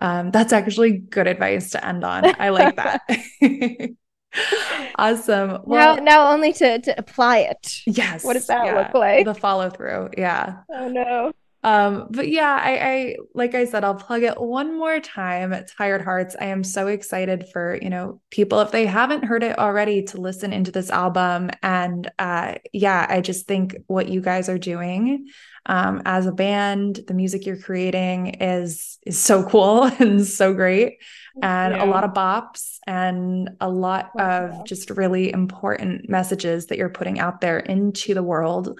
[0.00, 2.24] Um, that's actually good advice to end on.
[2.40, 3.02] I like that.
[4.98, 5.58] awesome.
[5.64, 7.80] Well, now, now only to, to apply it.
[7.86, 8.24] Yes.
[8.24, 8.78] What does that yeah.
[8.78, 9.24] look like?
[9.24, 10.10] The follow through.
[10.16, 10.58] Yeah.
[10.70, 11.32] Oh no.
[11.64, 15.52] Um, but yeah, I, I like I said, I'll plug it one more time.
[15.76, 16.36] Tired Hearts.
[16.40, 20.20] I am so excited for you know people if they haven't heard it already to
[20.20, 21.50] listen into this album.
[21.62, 25.26] And uh, yeah, I just think what you guys are doing
[25.68, 30.98] um, as a band, the music you're creating is is so cool and so great,
[31.42, 36.88] and a lot of bops and a lot of just really important messages that you're
[36.88, 38.78] putting out there into the world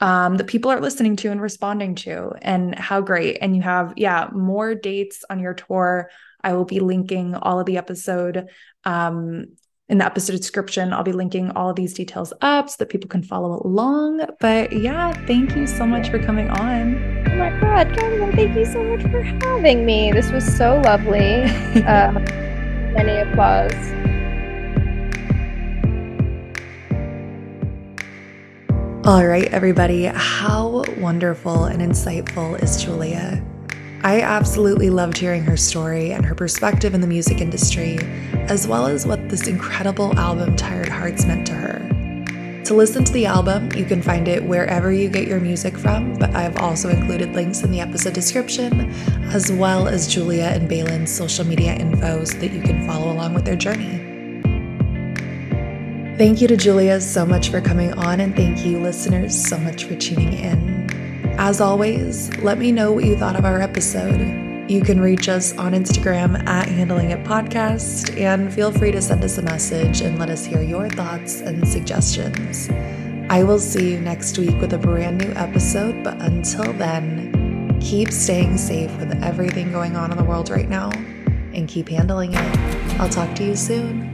[0.00, 3.38] um, that people are listening to and responding to, and how great.
[3.40, 6.10] And you have, yeah, more dates on your tour.
[6.42, 8.48] I will be linking all of the episode
[8.84, 9.46] um,
[9.88, 10.92] in the episode description.
[10.92, 14.26] I'll be linking all of these details up so that people can follow along.
[14.40, 17.13] But yeah, thank you so much for coming on.
[17.34, 20.12] Oh my God, Kevin, thank you so much for having me.
[20.12, 21.42] This was so lovely.
[21.82, 22.12] uh,
[22.92, 23.72] many applause.
[29.04, 33.44] All right, everybody, how wonderful and insightful is Julia?
[34.04, 37.98] I absolutely loved hearing her story and her perspective in the music industry,
[38.48, 41.93] as well as what this incredible album, Tired Hearts, meant to her.
[42.64, 46.14] To listen to the album, you can find it wherever you get your music from,
[46.14, 48.90] but I've also included links in the episode description,
[49.34, 53.34] as well as Julia and Bailen's social media info so that you can follow along
[53.34, 54.00] with their journey.
[56.16, 59.84] Thank you to Julia so much for coming on, and thank you, listeners, so much
[59.84, 61.34] for tuning in.
[61.36, 64.53] As always, let me know what you thought of our episode.
[64.66, 69.22] You can reach us on Instagram at Handling It Podcast and feel free to send
[69.22, 72.70] us a message and let us hear your thoughts and suggestions.
[73.28, 78.10] I will see you next week with a brand new episode, but until then, keep
[78.10, 80.90] staying safe with everything going on in the world right now
[81.52, 82.98] and keep handling it.
[82.98, 84.13] I'll talk to you soon.